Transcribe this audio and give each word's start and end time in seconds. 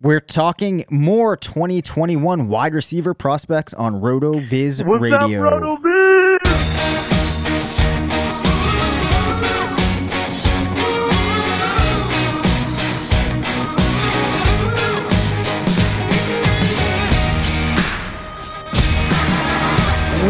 We're 0.00 0.20
talking 0.20 0.84
more 0.90 1.36
2021 1.36 2.46
wide 2.46 2.72
receiver 2.72 3.14
prospects 3.14 3.74
on 3.74 3.94
RotoViz 3.94 4.86
What's 4.86 5.02
Radio. 5.02 5.44
up, 5.44 5.52
RotoViz? 5.54 5.98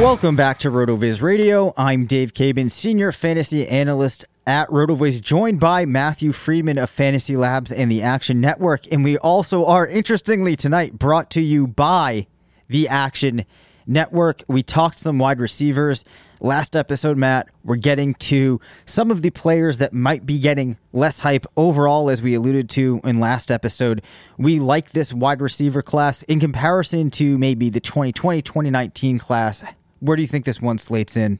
Welcome 0.00 0.36
back 0.36 0.58
to 0.60 0.70
RotoViz 0.70 1.20
Radio. 1.20 1.74
I'm 1.76 2.06
Dave 2.06 2.32
Caban, 2.32 2.70
Senior 2.70 3.12
Fantasy 3.12 3.68
Analyst 3.68 4.24
at 4.48 4.66
RotoViz, 4.70 5.20
joined 5.20 5.60
by 5.60 5.84
Matthew 5.84 6.32
Freedman 6.32 6.78
of 6.78 6.88
Fantasy 6.88 7.36
Labs 7.36 7.70
and 7.70 7.90
the 7.92 8.00
Action 8.00 8.40
Network. 8.40 8.90
And 8.90 9.04
we 9.04 9.18
also 9.18 9.66
are, 9.66 9.86
interestingly, 9.86 10.56
tonight 10.56 10.98
brought 10.98 11.28
to 11.32 11.42
you 11.42 11.66
by 11.66 12.26
the 12.66 12.88
Action 12.88 13.44
Network. 13.86 14.42
We 14.48 14.62
talked 14.62 14.98
some 14.98 15.18
wide 15.18 15.38
receivers. 15.38 16.02
Last 16.40 16.74
episode, 16.74 17.18
Matt, 17.18 17.50
we're 17.62 17.76
getting 17.76 18.14
to 18.14 18.58
some 18.86 19.10
of 19.10 19.20
the 19.20 19.28
players 19.28 19.76
that 19.78 19.92
might 19.92 20.24
be 20.24 20.38
getting 20.38 20.78
less 20.94 21.20
hype 21.20 21.44
overall, 21.54 22.08
as 22.08 22.22
we 22.22 22.32
alluded 22.32 22.70
to 22.70 23.02
in 23.04 23.20
last 23.20 23.50
episode. 23.50 24.00
We 24.38 24.60
like 24.60 24.92
this 24.92 25.12
wide 25.12 25.42
receiver 25.42 25.82
class 25.82 26.22
in 26.22 26.40
comparison 26.40 27.10
to 27.10 27.36
maybe 27.36 27.68
the 27.68 27.80
2020 27.80 28.40
2019 28.40 29.18
class. 29.18 29.62
Where 30.00 30.16
do 30.16 30.22
you 30.22 30.28
think 30.28 30.46
this 30.46 30.62
one 30.62 30.78
slates 30.78 31.18
in? 31.18 31.38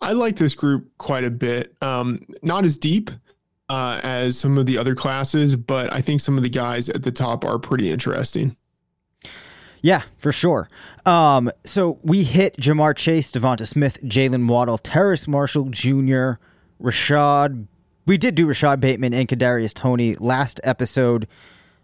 I 0.00 0.12
like 0.12 0.36
this 0.36 0.54
group 0.54 0.90
quite 0.98 1.24
a 1.24 1.30
bit. 1.30 1.74
Um, 1.82 2.26
not 2.42 2.64
as 2.64 2.78
deep 2.78 3.10
uh, 3.68 4.00
as 4.02 4.38
some 4.38 4.58
of 4.58 4.66
the 4.66 4.78
other 4.78 4.94
classes, 4.94 5.56
but 5.56 5.92
I 5.92 6.00
think 6.00 6.20
some 6.20 6.36
of 6.36 6.42
the 6.42 6.48
guys 6.48 6.88
at 6.88 7.02
the 7.02 7.12
top 7.12 7.44
are 7.44 7.58
pretty 7.58 7.90
interesting. 7.90 8.56
Yeah, 9.82 10.02
for 10.18 10.32
sure. 10.32 10.68
Um, 11.06 11.50
so 11.64 11.98
we 12.02 12.24
hit 12.24 12.56
Ja'Marr 12.56 12.96
Chase, 12.96 13.30
Devonta 13.30 13.66
Smith, 13.66 13.98
Jaylen 14.02 14.48
Waddle, 14.48 14.78
Terrace 14.78 15.26
Marshall 15.26 15.66
Jr., 15.70 16.32
Rashod. 16.78 17.66
We 18.06 18.18
did 18.18 18.34
do 18.34 18.46
Rashod 18.46 18.80
Bateman 18.80 19.14
and 19.14 19.28
Kadarius 19.28 19.72
Toney 19.72 20.14
last 20.16 20.60
episode. 20.64 21.26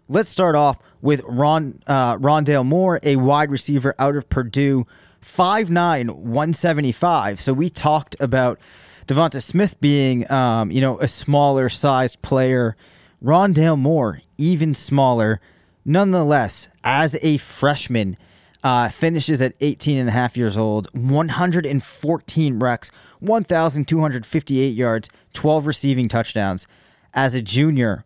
Let's 0.09 0.29
start 0.29 0.55
off 0.55 0.77
with 1.01 1.21
Ron 1.27 1.81
uh, 1.87 2.17
Rondale 2.17 2.65
Moore, 2.65 2.99
a 3.03 3.15
wide 3.15 3.51
receiver 3.51 3.95
out 3.99 4.15
of 4.15 4.29
Purdue, 4.29 4.85
5'9", 5.27 6.11
175. 6.11 7.39
So 7.39 7.53
we 7.53 7.69
talked 7.69 8.15
about 8.19 8.59
Devonta 9.07 9.41
Smith 9.41 9.79
being, 9.79 10.29
um, 10.31 10.71
you 10.71 10.81
know, 10.81 10.99
a 10.99 11.07
smaller 11.07 11.69
sized 11.69 12.21
player. 12.21 12.75
Rondale 13.23 13.77
Moore, 13.77 14.21
even 14.37 14.73
smaller. 14.73 15.41
Nonetheless, 15.83 16.69
as 16.83 17.17
a 17.21 17.37
freshman, 17.37 18.17
uh, 18.63 18.89
finishes 18.89 19.41
at 19.41 19.53
18 19.61 19.97
and 19.97 20.09
a 20.09 20.11
half 20.11 20.35
years 20.35 20.57
old, 20.57 20.87
114 20.93 22.59
recs, 22.59 22.91
1,258 23.19 24.75
yards, 24.75 25.09
12 25.33 25.65
receiving 25.67 26.07
touchdowns. 26.07 26.67
As 27.13 27.33
a 27.33 27.41
junior, 27.41 28.03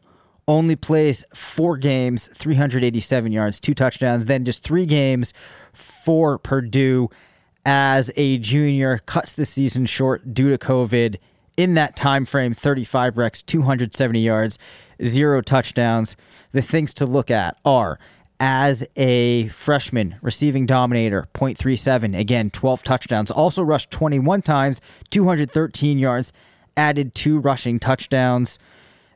only 0.47 0.75
plays 0.75 1.23
four 1.33 1.77
games, 1.77 2.27
387 2.33 3.31
yards, 3.31 3.59
two 3.59 3.73
touchdowns, 3.73 4.25
then 4.25 4.45
just 4.45 4.63
three 4.63 4.85
games 4.85 5.33
for 5.73 6.37
Purdue 6.37 7.09
as 7.65 8.11
a 8.15 8.37
junior, 8.39 8.99
cuts 8.99 9.33
the 9.33 9.45
season 9.45 9.85
short 9.85 10.33
due 10.33 10.49
to 10.49 10.57
COVID. 10.57 11.17
In 11.57 11.73
that 11.75 11.95
time 11.95 12.25
frame, 12.25 12.53
35 12.53 13.15
recs, 13.15 13.45
270 13.45 14.19
yards, 14.19 14.57
zero 15.03 15.41
touchdowns. 15.41 16.15
The 16.53 16.61
things 16.61 16.93
to 16.95 17.05
look 17.05 17.29
at 17.29 17.57
are 17.63 17.99
as 18.39 18.83
a 18.95 19.47
freshman, 19.49 20.15
receiving 20.21 20.65
dominator, 20.65 21.27
0.37, 21.35 22.17
again, 22.17 22.49
12 22.49 22.81
touchdowns. 22.81 23.29
Also 23.29 23.61
rushed 23.61 23.91
21 23.91 24.41
times, 24.41 24.81
213 25.11 25.99
yards, 25.99 26.33
added 26.75 27.13
two 27.13 27.37
rushing 27.37 27.79
touchdowns. 27.79 28.57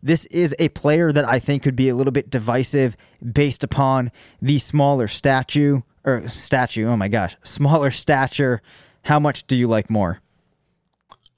This 0.03 0.25
is 0.27 0.53
a 0.59 0.69
player 0.69 1.11
that 1.11 1.25
I 1.25 1.39
think 1.39 1.63
could 1.63 1.75
be 1.75 1.89
a 1.89 1.95
little 1.95 2.11
bit 2.11 2.29
divisive 2.29 2.95
based 3.33 3.63
upon 3.63 4.11
the 4.39 4.59
smaller 4.59 5.07
statue 5.07 5.81
or 6.05 6.27
statue. 6.27 6.85
Oh 6.87 6.95
my 6.97 7.07
gosh, 7.07 7.35
smaller 7.43 7.91
stature. 7.91 8.61
How 9.03 9.19
much 9.19 9.45
do 9.47 9.55
you 9.55 9.67
like 9.67 9.89
Moore? 9.89 10.19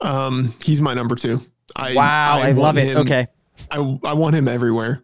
Um, 0.00 0.54
he's 0.62 0.80
my 0.80 0.94
number 0.94 1.14
two. 1.16 1.42
I, 1.76 1.94
wow, 1.94 2.38
I, 2.40 2.46
want 2.52 2.58
love 2.58 2.78
it. 2.78 2.88
him- 2.88 2.96
Okay. 2.98 3.26
I, 3.70 3.76
I 4.04 4.12
want 4.14 4.34
him 4.36 4.46
everywhere. 4.48 5.02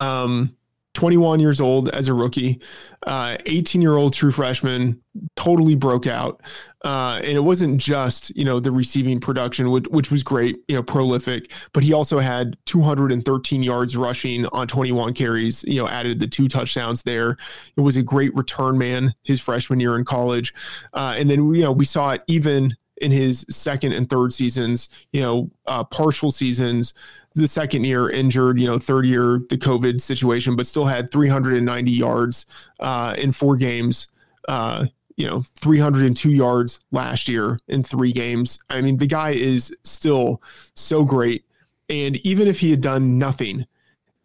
Um, 0.00 0.56
21 0.94 1.40
years 1.40 1.60
old 1.60 1.88
as 1.90 2.08
a 2.08 2.14
rookie, 2.14 2.60
uh, 3.06 3.36
18 3.46 3.82
year 3.82 3.96
old 3.96 4.14
true 4.14 4.30
freshman, 4.30 5.00
totally 5.36 5.74
broke 5.74 6.06
out. 6.06 6.40
Uh, 6.84 7.20
and 7.24 7.32
it 7.36 7.40
wasn't 7.40 7.80
just, 7.80 8.34
you 8.36 8.44
know, 8.44 8.60
the 8.60 8.70
receiving 8.70 9.18
production, 9.18 9.70
which, 9.70 9.86
which 9.88 10.10
was 10.10 10.22
great, 10.22 10.58
you 10.68 10.76
know, 10.76 10.82
prolific, 10.82 11.50
but 11.72 11.82
he 11.82 11.92
also 11.92 12.18
had 12.18 12.56
213 12.66 13.62
yards 13.62 13.96
rushing 13.96 14.46
on 14.46 14.66
21 14.66 15.14
carries, 15.14 15.64
you 15.64 15.80
know, 15.80 15.88
added 15.88 16.20
the 16.20 16.26
two 16.26 16.46
touchdowns 16.46 17.02
there. 17.02 17.36
It 17.76 17.80
was 17.80 17.96
a 17.96 18.02
great 18.02 18.34
return 18.34 18.78
man 18.78 19.14
his 19.22 19.40
freshman 19.40 19.80
year 19.80 19.98
in 19.98 20.04
college. 20.04 20.54
Uh, 20.92 21.14
and 21.16 21.28
then, 21.28 21.54
you 21.54 21.62
know, 21.62 21.72
we 21.72 21.84
saw 21.84 22.12
it 22.12 22.22
even 22.26 22.76
in 22.98 23.10
his 23.10 23.44
second 23.50 23.92
and 23.92 24.08
third 24.08 24.32
seasons, 24.32 24.88
you 25.12 25.20
know, 25.20 25.50
uh, 25.66 25.84
partial 25.84 26.30
seasons, 26.30 26.94
the 27.34 27.48
second 27.48 27.84
year 27.84 28.08
injured, 28.08 28.60
you 28.60 28.66
know, 28.66 28.78
third 28.78 29.06
year, 29.06 29.42
the 29.50 29.58
COVID 29.58 30.00
situation, 30.00 30.56
but 30.56 30.66
still 30.66 30.86
had 30.86 31.10
390 31.10 31.90
yards 31.90 32.46
uh, 32.80 33.14
in 33.18 33.32
four 33.32 33.56
games, 33.56 34.08
uh, 34.48 34.86
you 35.16 35.26
know, 35.28 35.44
302 35.60 36.30
yards 36.30 36.78
last 36.92 37.28
year 37.28 37.58
in 37.68 37.82
three 37.82 38.12
games. 38.12 38.58
I 38.70 38.80
mean, 38.80 38.98
the 38.98 39.06
guy 39.06 39.30
is 39.30 39.74
still 39.82 40.42
so 40.74 41.04
great. 41.04 41.44
And 41.88 42.16
even 42.18 42.48
if 42.48 42.60
he 42.60 42.70
had 42.70 42.80
done 42.80 43.18
nothing 43.18 43.66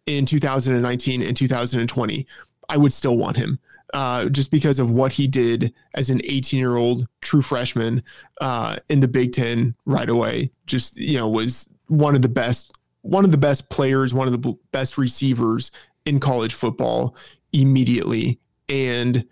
in 0.06 0.26
2019 0.26 1.22
and 1.22 1.36
2020, 1.36 2.26
I 2.68 2.76
would 2.76 2.92
still 2.92 3.16
want 3.16 3.36
him. 3.36 3.58
Uh, 3.92 4.28
just 4.28 4.50
because 4.50 4.78
of 4.78 4.90
what 4.90 5.12
he 5.12 5.26
did 5.26 5.72
as 5.94 6.10
an 6.10 6.20
18 6.24 6.60
year 6.60 6.76
old 6.76 7.08
true 7.20 7.42
freshman 7.42 8.02
uh, 8.40 8.76
in 8.88 9.00
the 9.00 9.08
Big 9.08 9.32
Ten 9.32 9.74
right 9.84 10.08
away. 10.08 10.50
Just 10.66 10.96
you 10.96 11.18
know 11.18 11.28
was 11.28 11.68
one 11.88 12.14
of 12.14 12.22
the 12.22 12.28
best, 12.28 12.78
one 13.02 13.24
of 13.24 13.32
the 13.32 13.38
best 13.38 13.68
players, 13.68 14.14
one 14.14 14.28
of 14.28 14.40
the 14.40 14.54
best 14.72 14.96
receivers 14.96 15.70
in 16.04 16.20
college 16.20 16.54
football 16.54 17.16
immediately, 17.52 18.38
and 18.68 19.26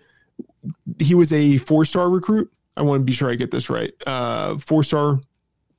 he 0.99 1.15
was 1.15 1.33
a 1.33 1.59
four 1.59 1.85
star 1.85 2.11
recruit. 2.11 2.51
I 2.77 2.83
want 2.83 3.01
to 3.01 3.05
be 3.05 3.13
sure 3.13 3.31
I 3.31 3.35
get 3.35 3.51
this 3.51 3.71
right. 3.71 3.93
Uh, 4.07 4.59
four 4.59 4.83
star. 4.83 5.21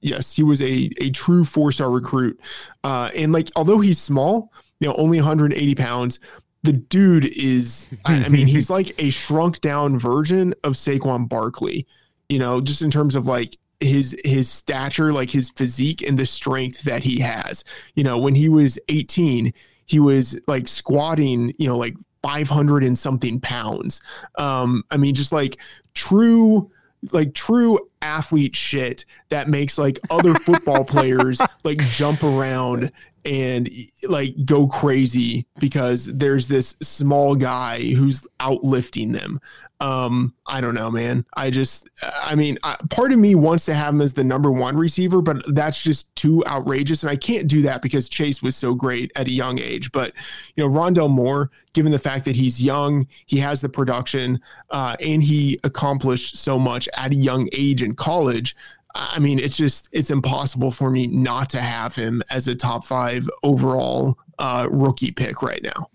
Yes, 0.02 0.34
he 0.34 0.44
was 0.44 0.62
a 0.62 0.90
a 1.02 1.10
true 1.12 1.44
four 1.44 1.72
star 1.72 1.92
recruit, 1.92 2.40
uh, 2.84 3.12
and 3.16 3.34
like 3.34 3.50
although 3.56 3.80
he's 3.80 4.00
small, 4.00 4.52
you 4.80 4.88
know, 4.88 4.96
only 4.96 5.18
180 5.18 5.76
pounds, 5.76 6.20
the 6.64 6.74
dude 6.74 7.26
is 7.26 7.88
I, 8.06 8.26
I 8.26 8.30
mean 8.30 8.48
he's 8.48 8.70
like 8.80 8.94
a 9.02 9.10
shrunk 9.10 9.62
down 9.62 9.98
version 9.98 10.54
of 10.64 10.74
Saquon 10.74 11.28
Barkley 11.28 11.88
you 12.28 12.40
know 12.40 12.62
just 12.62 12.82
in 12.82 12.92
terms 12.92 13.16
of 13.16 13.28
like 13.28 13.58
his 13.80 14.16
his 14.26 14.50
stature 14.50 15.14
like 15.14 15.32
his 15.32 15.50
physique 15.50 16.02
and 16.02 16.18
the 16.18 16.26
strength 16.26 16.84
that 16.84 17.04
he 17.04 17.20
has. 17.20 17.64
You 17.96 18.04
know 18.04 18.18
when 18.18 18.36
he 18.36 18.50
was 18.50 18.80
18 18.90 19.54
he 19.86 20.00
was 20.00 20.40
like 20.48 20.68
squatting 20.68 21.54
you 21.58 21.68
know 21.68 21.78
like 21.78 21.96
500 22.22 22.84
and 22.84 22.98
something 22.98 23.40
pounds. 23.40 24.02
Um 24.38 24.84
i 24.92 24.98
mean 24.98 25.16
just 25.16 25.32
like 25.32 25.58
true 25.94 26.72
like 27.12 27.34
true 27.34 27.80
athlete 28.02 28.56
shit 28.56 29.06
that 29.30 29.48
makes 29.48 29.78
like 29.78 30.00
other 30.10 30.34
football 30.46 30.84
players 30.84 31.42
like 31.64 31.80
jump 31.90 32.24
around 32.24 32.92
and 33.25 33.69
like 34.07 34.33
go 34.45 34.68
crazy 34.68 35.45
because 35.60 36.06
there's 36.06 36.48
this 36.48 36.75
small 36.81 37.36
guy 37.36 37.80
who's 37.94 38.25
outlifting 38.39 39.13
them. 39.13 39.39
Um, 39.81 40.33
I 40.45 40.60
don't 40.60 40.75
know, 40.75 40.92
man. 40.92 41.25
I 41.36 41.51
just, 41.51 41.89
I 42.04 42.36
mean, 42.36 42.57
I, 42.63 42.75
part 42.89 43.13
of 43.13 43.19
me 43.19 43.33
wants 43.36 43.63
to 43.66 43.74
have 43.74 43.94
him 43.94 44.01
as 44.01 44.13
the 44.13 44.25
number 44.25 44.51
one 44.51 44.75
receiver, 44.75 45.21
but 45.21 45.42
that's 45.56 45.81
just 45.81 46.13
too 46.16 46.44
outrageous. 46.45 47.01
And 47.01 47.10
I 47.10 47.16
can't 47.16 47.48
do 47.48 47.62
that 47.62 47.81
because 47.81 48.10
Chase 48.10 48.42
was 48.42 48.57
so 48.57 48.75
great 48.75 49.10
at 49.16 49.27
a 49.27 49.31
young 49.31 49.57
age. 49.57 49.94
But, 49.94 50.13
you 50.56 50.68
know, 50.68 50.74
Rondale 50.74 51.10
Moore, 51.10 51.50
given 51.71 51.94
the 51.94 52.00
fact 52.00 52.25
that 52.25 52.36
he's 52.36 52.62
young, 52.62 53.07
he 53.25 53.38
has 53.38 53.62
the 53.62 53.69
production, 53.69 54.42
uh, 54.69 54.98
and 55.00 55.24
he 55.24 55.57
accomplished 55.63 56.36
so 56.36 56.60
much 56.60 56.89
at 56.98 57.13
a 57.13 57.16
young 57.16 57.48
age 57.54 57.81
in 57.81 57.95
college. 57.95 58.57
I 58.96 59.20
mean, 59.20 59.40
it's 59.40 59.58
just 59.58 59.90
it's 59.92 60.10
impossible 60.10 60.72
for 60.72 60.90
me 60.90 61.08
not 61.08 61.50
to 61.52 61.62
have 61.62 61.96
him 61.96 62.24
as 62.30 62.48
a 62.48 62.56
top 62.56 62.86
five 62.86 63.30
overall 63.44 64.18
uh, 64.40 64.68
rookie 64.72 65.12
pick 65.12 65.42
right 65.42 65.62
now. 65.62 65.90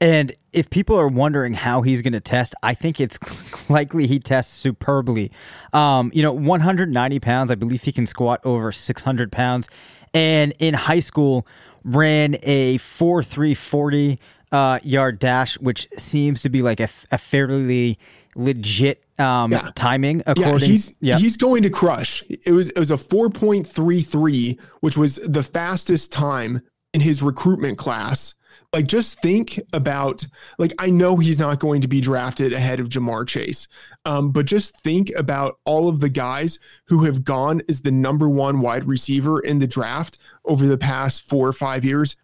And 0.00 0.32
if 0.52 0.68
people 0.70 0.98
are 0.98 1.08
wondering 1.08 1.54
how 1.54 1.82
he's 1.82 2.02
going 2.02 2.12
to 2.12 2.20
test, 2.20 2.54
I 2.62 2.74
think 2.74 3.00
it's 3.00 3.18
likely 3.68 4.06
he 4.06 4.18
tests 4.18 4.52
superbly. 4.52 5.30
Um, 5.72 6.10
you 6.14 6.22
know, 6.22 6.32
190 6.32 7.20
pounds, 7.20 7.50
I 7.50 7.54
believe 7.54 7.82
he 7.82 7.92
can 7.92 8.06
squat 8.06 8.40
over 8.44 8.72
600 8.72 9.32
pounds. 9.32 9.68
And 10.12 10.52
in 10.58 10.74
high 10.74 11.00
school, 11.00 11.46
ran 11.84 12.36
a 12.42 12.78
4 12.78 13.22
3 13.22 13.54
40 13.54 14.18
uh, 14.52 14.78
yard 14.82 15.18
dash, 15.18 15.58
which 15.58 15.88
seems 15.96 16.42
to 16.42 16.48
be 16.48 16.62
like 16.62 16.80
a, 16.80 16.88
a 17.10 17.18
fairly 17.18 17.98
legit 18.36 19.03
um, 19.18 19.52
yeah. 19.52 19.70
timing. 19.74 20.22
According, 20.26 20.60
yeah, 20.60 20.66
he's 20.66 20.96
yep. 21.00 21.20
he's 21.20 21.36
going 21.36 21.62
to 21.62 21.70
crush. 21.70 22.22
It 22.28 22.52
was 22.52 22.70
it 22.70 22.78
was 22.78 22.90
a 22.90 22.98
four 22.98 23.30
point 23.30 23.66
three 23.66 24.02
three, 24.02 24.58
which 24.80 24.96
was 24.96 25.16
the 25.16 25.42
fastest 25.42 26.12
time 26.12 26.60
in 26.92 27.00
his 27.00 27.22
recruitment 27.22 27.78
class. 27.78 28.34
Like, 28.72 28.88
just 28.88 29.20
think 29.22 29.60
about 29.72 30.26
like 30.58 30.72
I 30.80 30.90
know 30.90 31.16
he's 31.16 31.38
not 31.38 31.60
going 31.60 31.80
to 31.82 31.88
be 31.88 32.00
drafted 32.00 32.52
ahead 32.52 32.80
of 32.80 32.88
Ja'Marr 32.88 33.26
Chase, 33.26 33.68
um, 34.04 34.32
but 34.32 34.46
just 34.46 34.80
think 34.80 35.12
about 35.16 35.58
all 35.64 35.88
of 35.88 36.00
the 36.00 36.08
guys 36.08 36.58
who 36.88 37.04
have 37.04 37.22
gone 37.22 37.62
as 37.68 37.82
the 37.82 37.92
number 37.92 38.28
one 38.28 38.60
wide 38.60 38.84
receiver 38.84 39.38
in 39.38 39.60
the 39.60 39.68
draft 39.68 40.18
over 40.44 40.66
the 40.66 40.76
past 40.76 41.28
four 41.28 41.46
or 41.46 41.52
five 41.52 41.84
years. 41.84 42.16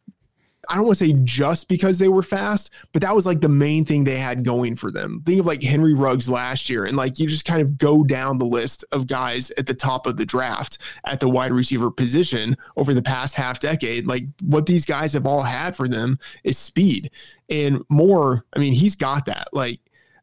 I 0.69 0.75
don't 0.75 0.87
want 0.87 0.99
to 0.99 1.05
say 1.07 1.15
just 1.25 1.69
because 1.69 1.99
they 1.99 2.09
were 2.09 2.23
fast, 2.23 2.71
but 2.93 3.03
that 3.03 3.15
was 3.15 3.27
like 3.27 3.41
the 3.41 3.49
main 3.49 3.85
thing 3.85 4.05
they 4.05 4.19
had 4.19 4.45
going 4.45 4.77
for 4.77 4.91
them. 4.91 5.23
Think 5.25 5.41
of 5.41 5.47
like 5.47 5.63
Henry 5.63 5.95
Ruggs 5.95 6.29
last 6.29 6.69
year, 6.69 6.85
and 6.85 6.97
like 6.97 7.19
you 7.19 7.27
just 7.27 7.45
kind 7.45 7.63
of 7.63 7.79
go 7.79 8.05
down 8.05 8.39
the 8.39 8.45
list 8.45 8.85
of 8.93 9.07
guys 9.07 9.51
at 9.53 9.67
the 9.67 9.75
top 9.75 10.07
of 10.07 10.17
the 10.17 10.27
draft 10.27 10.79
at 11.05 11.21
the 11.21 11.29
wide 11.29 11.53
receiver 11.53 11.91
position 11.91 12.57
over 12.77 12.93
the 12.93 13.03
past 13.03 13.35
half 13.35 13.59
decade. 13.59 14.07
Like 14.07 14.25
what 14.43 14.67
these 14.67 14.85
guys 14.85 15.15
have 15.15 15.27
all 15.27 15.43
had 15.43 15.75
for 15.75 15.89
them 15.89 16.19
is 16.45 16.59
speed 16.59 17.11
and 17.49 17.83
more. 17.89 18.45
I 18.55 18.59
mean, 18.59 18.73
he's 18.73 18.97
got 18.97 19.27
that. 19.27 19.49
Like 19.53 19.81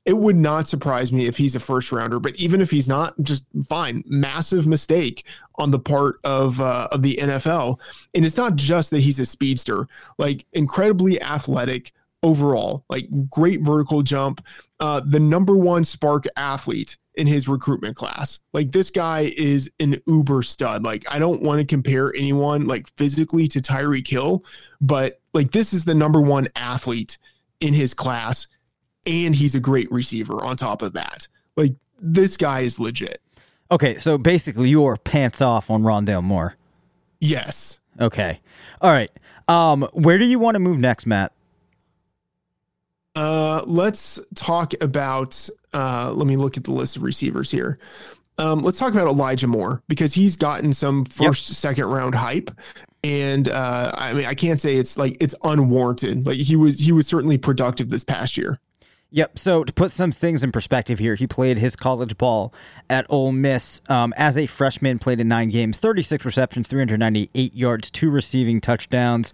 it 0.07 0.17
would 0.17 0.37
not 0.37 0.69
surprise 0.69 1.11
me 1.11 1.27
if 1.27 1.35
he's 1.35 1.53
a 1.53 1.59
first 1.59 1.91
rounder, 1.91 2.17
but 2.17 2.33
even 2.37 2.61
if 2.61 2.71
he's 2.71 2.87
not, 2.87 3.13
just 3.19 3.45
fine. 3.67 4.05
Massive 4.07 4.65
mistake 4.65 5.25
on 5.55 5.71
the 5.71 5.79
part 5.79 6.21
of 6.23 6.61
uh, 6.61 6.87
of 6.93 7.01
the 7.01 7.19
NFL, 7.21 7.77
and 8.15 8.25
it's 8.25 8.37
not 8.37 8.55
just 8.55 8.89
that 8.91 9.01
he's 9.01 9.19
a 9.19 9.25
speedster, 9.25 9.85
like 10.17 10.45
incredibly 10.53 11.21
athletic 11.21 11.91
overall, 12.23 12.85
like 12.89 13.09
great 13.29 13.61
vertical 13.61 14.01
jump, 14.01 14.41
uh, 14.79 15.01
the 15.05 15.19
number 15.19 15.57
one 15.57 15.83
SPARQ 15.83 16.27
athlete 16.37 16.95
in 17.15 17.27
his 17.27 17.49
recruitment 17.49 17.97
class. 17.97 18.39
Like 18.53 18.71
this 18.71 18.89
guy 18.89 19.33
is 19.35 19.69
an 19.81 19.97
uber 20.07 20.41
stud. 20.41 20.85
Like 20.85 21.05
I 21.11 21.19
don't 21.19 21.43
want 21.43 21.59
to 21.59 21.65
compare 21.65 22.13
anyone 22.15 22.65
like 22.65 22.87
physically 22.95 23.49
to 23.49 23.59
Tyreek 23.59 24.07
Hill, 24.07 24.45
but 24.79 25.19
like 25.33 25.51
this 25.51 25.73
is 25.73 25.83
the 25.83 25.95
number 25.95 26.21
one 26.21 26.47
athlete 26.55 27.17
in 27.59 27.73
his 27.73 27.93
class 27.93 28.47
and 29.05 29.35
he's 29.35 29.55
a 29.55 29.59
great 29.59 29.91
receiver 29.91 30.43
on 30.43 30.57
top 30.57 30.81
of 30.81 30.93
that. 30.93 31.27
Like 31.55 31.73
this 31.99 32.37
guy 32.37 32.61
is 32.61 32.79
legit. 32.79 33.21
Okay, 33.69 33.97
so 33.97 34.17
basically 34.17 34.69
you're 34.69 34.97
pants 34.97 35.41
off 35.41 35.69
on 35.69 35.83
Rondale 35.83 36.23
Moore. 36.23 36.55
Yes. 37.19 37.79
Okay. 37.99 38.39
All 38.81 38.91
right. 38.91 39.11
Um, 39.47 39.87
where 39.93 40.17
do 40.17 40.25
you 40.25 40.39
want 40.39 40.55
to 40.55 40.59
move 40.59 40.77
next, 40.77 41.05
Matt? 41.05 41.33
Uh, 43.15 43.63
let's 43.65 44.19
talk 44.35 44.73
about. 44.81 45.49
Uh, 45.73 46.11
let 46.13 46.27
me 46.27 46.37
look 46.37 46.55
at 46.57 46.63
the 46.63 46.71
list 46.71 46.95
of 46.95 47.03
receivers 47.03 47.49
here. 47.49 47.77
Um, 48.37 48.59
let's 48.59 48.77
talk 48.77 48.93
about 48.93 49.07
Elijah 49.07 49.47
Moore 49.47 49.81
because 49.87 50.13
he's 50.13 50.35
gotten 50.35 50.71
some 50.71 51.05
first, 51.05 51.49
yep. 51.49 51.55
second 51.55 51.85
round 51.85 52.13
hype, 52.13 52.51
and 53.03 53.49
uh, 53.49 53.91
I 53.95 54.13
mean 54.13 54.25
I 54.25 54.35
can't 54.35 54.61
say 54.61 54.75
it's 54.75 54.97
like 54.97 55.17
it's 55.19 55.33
unwarranted. 55.43 56.27
Like 56.27 56.37
he 56.37 56.55
was 56.55 56.79
he 56.79 56.91
was 56.91 57.07
certainly 57.07 57.39
productive 57.39 57.89
this 57.89 58.03
past 58.03 58.37
year. 58.37 58.59
Yep. 59.11 59.39
So 59.39 59.63
to 59.63 59.71
put 59.71 59.91
some 59.91 60.11
things 60.11 60.43
in 60.43 60.51
perspective 60.51 60.99
here, 60.99 61.15
he 61.15 61.27
played 61.27 61.57
his 61.57 61.77
college 61.77 62.17
ball 62.17 62.53
at 62.89 63.05
Ole 63.09 63.31
Miss 63.31 63.79
um, 63.87 64.13
as 64.17 64.37
a 64.37 64.45
freshman. 64.47 64.99
Played 64.99 65.21
in 65.21 65.29
nine 65.29 65.49
games, 65.49 65.79
36 65.79 66.25
receptions, 66.25 66.67
398 66.67 67.55
yards, 67.55 67.89
two 67.89 68.09
receiving 68.09 68.59
touchdowns. 68.59 69.31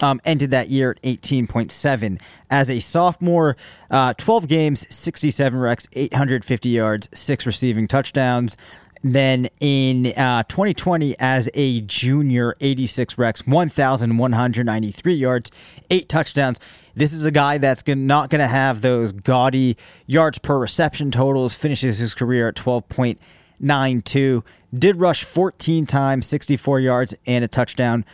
Um, 0.00 0.20
ended 0.24 0.50
that 0.50 0.68
year 0.68 0.90
at 0.90 1.02
18.7. 1.02 2.20
As 2.50 2.68
a 2.68 2.80
sophomore, 2.80 3.56
uh, 3.88 4.14
12 4.14 4.48
games, 4.48 4.92
67 4.92 5.60
recs, 5.60 5.86
850 5.92 6.68
yards, 6.70 7.08
six 7.14 7.46
receiving 7.46 7.86
touchdowns. 7.86 8.56
Then 9.04 9.48
in 9.58 10.06
uh, 10.16 10.44
2020, 10.44 11.16
as 11.18 11.48
a 11.54 11.80
junior, 11.82 12.54
86 12.60 13.16
recs, 13.16 13.46
1,193 13.46 15.14
yards, 15.14 15.50
eight 15.90 16.08
touchdowns. 16.08 16.60
This 16.94 17.12
is 17.12 17.24
a 17.24 17.30
guy 17.30 17.58
that's 17.58 17.82
not 17.86 18.30
going 18.30 18.40
to 18.40 18.46
have 18.46 18.80
those 18.80 19.12
gaudy 19.12 19.76
yards 20.06 20.38
per 20.38 20.58
reception 20.58 21.10
totals. 21.10 21.56
Finishes 21.56 21.98
his 21.98 22.14
career 22.14 22.48
at 22.48 22.54
12.92. 22.54 24.44
Did 24.74 24.96
rush 25.00 25.24
14 25.24 25.86
times, 25.86 26.26
64 26.26 26.80
yards, 26.80 27.14
and 27.26 27.44
a 27.44 27.48
touchdown 27.48 28.04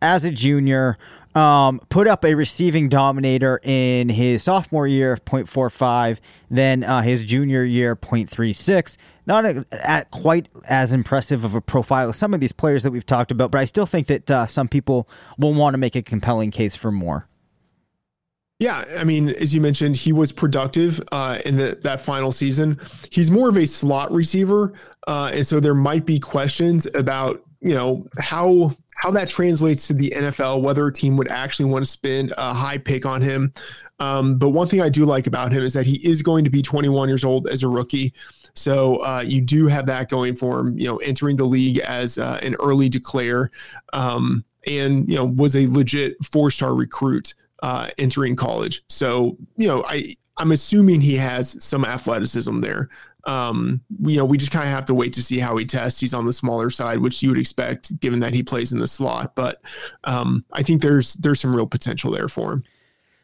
as 0.00 0.24
a 0.24 0.30
junior. 0.30 0.96
Um, 1.34 1.80
put 1.88 2.08
up 2.08 2.24
a 2.24 2.34
receiving 2.34 2.88
dominator 2.88 3.60
in 3.62 4.08
his 4.08 4.42
sophomore 4.42 4.88
year, 4.88 5.12
of 5.12 5.24
0.45, 5.24 6.18
then 6.50 6.82
uh, 6.82 7.02
his 7.02 7.24
junior 7.24 7.62
year, 7.64 7.94
0.36. 7.94 8.96
Not 9.28 9.44
a, 9.44 9.66
at 9.72 10.10
quite 10.10 10.48
as 10.68 10.94
impressive 10.94 11.44
of 11.44 11.54
a 11.54 11.60
profile 11.60 12.08
as 12.08 12.16
some 12.16 12.32
of 12.32 12.40
these 12.40 12.50
players 12.50 12.82
that 12.82 12.90
we've 12.90 13.04
talked 13.04 13.30
about, 13.30 13.50
but 13.50 13.60
I 13.60 13.66
still 13.66 13.84
think 13.84 14.06
that 14.06 14.30
uh, 14.30 14.46
some 14.46 14.68
people 14.68 15.06
will 15.38 15.52
want 15.52 15.74
to 15.74 15.78
make 15.78 15.94
a 15.94 16.02
compelling 16.02 16.50
case 16.50 16.74
for 16.74 16.90
Moore. 16.90 17.28
Yeah, 18.58 18.84
I 18.98 19.04
mean, 19.04 19.28
as 19.28 19.54
you 19.54 19.60
mentioned, 19.60 19.96
he 19.96 20.12
was 20.12 20.32
productive 20.32 21.00
uh, 21.12 21.38
in 21.44 21.56
the, 21.56 21.78
that 21.82 22.00
final 22.00 22.32
season. 22.32 22.80
He's 23.12 23.30
more 23.30 23.50
of 23.50 23.56
a 23.56 23.66
slot 23.66 24.10
receiver, 24.10 24.72
uh, 25.06 25.30
and 25.32 25.46
so 25.46 25.60
there 25.60 25.74
might 25.74 26.06
be 26.06 26.18
questions 26.18 26.88
about 26.94 27.44
you 27.60 27.74
know 27.74 28.06
how 28.18 28.74
how 28.94 29.10
that 29.12 29.28
translates 29.28 29.86
to 29.88 29.92
the 29.92 30.10
NFL, 30.16 30.62
whether 30.62 30.86
a 30.86 30.92
team 30.92 31.16
would 31.18 31.28
actually 31.28 31.66
want 31.66 31.84
to 31.84 31.90
spend 31.90 32.32
a 32.36 32.52
high 32.52 32.78
pick 32.78 33.06
on 33.06 33.22
him. 33.22 33.52
Um, 34.00 34.38
but 34.38 34.50
one 34.50 34.68
thing 34.68 34.80
I 34.80 34.88
do 34.88 35.04
like 35.04 35.26
about 35.26 35.52
him 35.52 35.62
is 35.62 35.72
that 35.74 35.86
he 35.86 35.96
is 36.06 36.22
going 36.22 36.44
to 36.44 36.50
be 36.50 36.62
21 36.62 37.08
years 37.08 37.24
old 37.24 37.48
as 37.48 37.62
a 37.62 37.68
rookie. 37.68 38.12
So 38.58 38.96
uh, 38.96 39.24
you 39.26 39.40
do 39.40 39.68
have 39.68 39.86
that 39.86 40.08
going 40.08 40.36
for 40.36 40.60
him, 40.60 40.78
you 40.78 40.86
know, 40.86 40.96
entering 40.98 41.36
the 41.36 41.44
league 41.44 41.78
as 41.78 42.18
uh, 42.18 42.40
an 42.42 42.56
early 42.60 42.88
declare 42.88 43.50
um, 43.92 44.44
and, 44.66 45.08
you 45.08 45.16
know, 45.16 45.24
was 45.24 45.54
a 45.54 45.66
legit 45.68 46.16
four 46.24 46.50
star 46.50 46.74
recruit 46.74 47.34
uh, 47.62 47.88
entering 47.98 48.36
college. 48.36 48.82
So, 48.88 49.36
you 49.56 49.68
know, 49.68 49.84
I, 49.86 50.16
I'm 50.36 50.52
assuming 50.52 51.00
he 51.00 51.14
has 51.16 51.62
some 51.62 51.84
athleticism 51.84 52.60
there. 52.60 52.88
Um, 53.24 53.80
you 54.00 54.16
know, 54.16 54.24
we 54.24 54.38
just 54.38 54.52
kind 54.52 54.64
of 54.64 54.70
have 54.70 54.86
to 54.86 54.94
wait 54.94 55.12
to 55.14 55.22
see 55.22 55.38
how 55.38 55.56
he 55.56 55.64
tests. 55.64 56.00
He's 56.00 56.14
on 56.14 56.26
the 56.26 56.32
smaller 56.32 56.70
side, 56.70 56.98
which 57.00 57.22
you 57.22 57.28
would 57.28 57.38
expect 57.38 57.98
given 58.00 58.20
that 58.20 58.34
he 58.34 58.42
plays 58.42 58.72
in 58.72 58.78
the 58.78 58.88
slot. 58.88 59.34
But 59.34 59.60
um, 60.04 60.44
I 60.52 60.62
think 60.62 60.82
there's 60.82 61.14
there's 61.14 61.40
some 61.40 61.54
real 61.54 61.66
potential 61.66 62.10
there 62.10 62.28
for 62.28 62.52
him. 62.52 62.64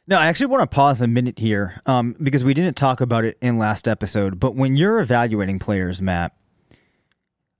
No, 0.06 0.18
I 0.18 0.26
actually 0.26 0.46
want 0.46 0.60
to 0.60 0.74
pause 0.74 1.00
a 1.00 1.06
minute 1.06 1.38
here 1.38 1.80
um, 1.86 2.14
because 2.22 2.44
we 2.44 2.52
didn't 2.52 2.76
talk 2.76 3.00
about 3.00 3.24
it 3.24 3.38
in 3.40 3.56
last 3.56 3.88
episode. 3.88 4.38
But 4.38 4.54
when 4.54 4.76
you're 4.76 5.00
evaluating 5.00 5.58
players, 5.58 6.02
Matt, 6.02 6.36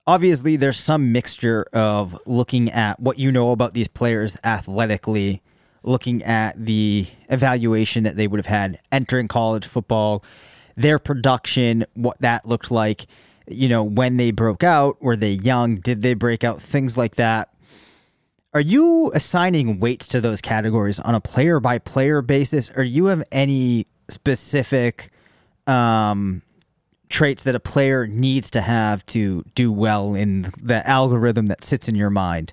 obviously 0.07 0.57
there's 0.57 0.79
some 0.79 1.11
mixture 1.11 1.65
of 1.73 2.21
looking 2.27 2.71
at 2.71 3.01
what 3.01 3.19
you 3.19 3.33
know 3.33 3.53
about 3.53 3.73
these 3.73 3.89
players 3.89 4.37
athletically, 4.45 5.43
looking 5.83 6.23
at 6.23 6.63
the 6.63 7.07
evaluation 7.31 8.05
that 8.05 8.17
they 8.17 8.27
would 8.27 8.39
have 8.39 8.45
had 8.45 8.79
entering 8.93 9.27
college 9.27 9.67
football, 9.67 10.23
their 10.77 10.99
production, 10.99 11.87
what 11.95 12.21
that 12.21 12.47
looked 12.47 12.71
like, 12.71 13.07
you 13.49 13.71
know, 13.71 13.83
when 13.83 14.19
they 14.19 14.31
broke 14.33 14.63
out, 14.63 15.01
were 15.03 15.17
they 15.17 15.33
young, 15.33 15.77
did 15.77 16.03
they 16.03 16.13
break 16.13 16.45
out, 16.45 16.61
things 16.61 16.99
like 16.99 17.15
that. 17.15 17.54
Are 18.55 18.61
you 18.61 19.11
assigning 19.15 19.81
weights 19.81 20.07
to 20.09 20.21
those 20.21 20.41
categories 20.41 21.01
on 21.01 21.17
a 21.17 21.21
player 21.21 21.59
by 21.59 21.79
player 21.81 22.23
basis, 22.23 22.71
or 22.71 22.85
do 22.85 22.89
you 22.89 23.07
have 23.07 23.25
any 23.33 23.87
specific 24.09 25.11
um, 25.67 26.41
traits 27.09 27.43
that 27.43 27.57
a 27.57 27.61
player 27.61 28.07
needs 28.07 28.53
to 28.53 28.61
have 28.61 29.05
to 29.07 29.45
do 29.57 29.73
well 29.73 30.15
in 30.15 30.53
the 30.63 30.89
algorithm 30.89 31.47
that 31.47 31.65
sits 31.65 31.89
in 31.89 31.97
your 31.97 32.11
mind? 32.11 32.53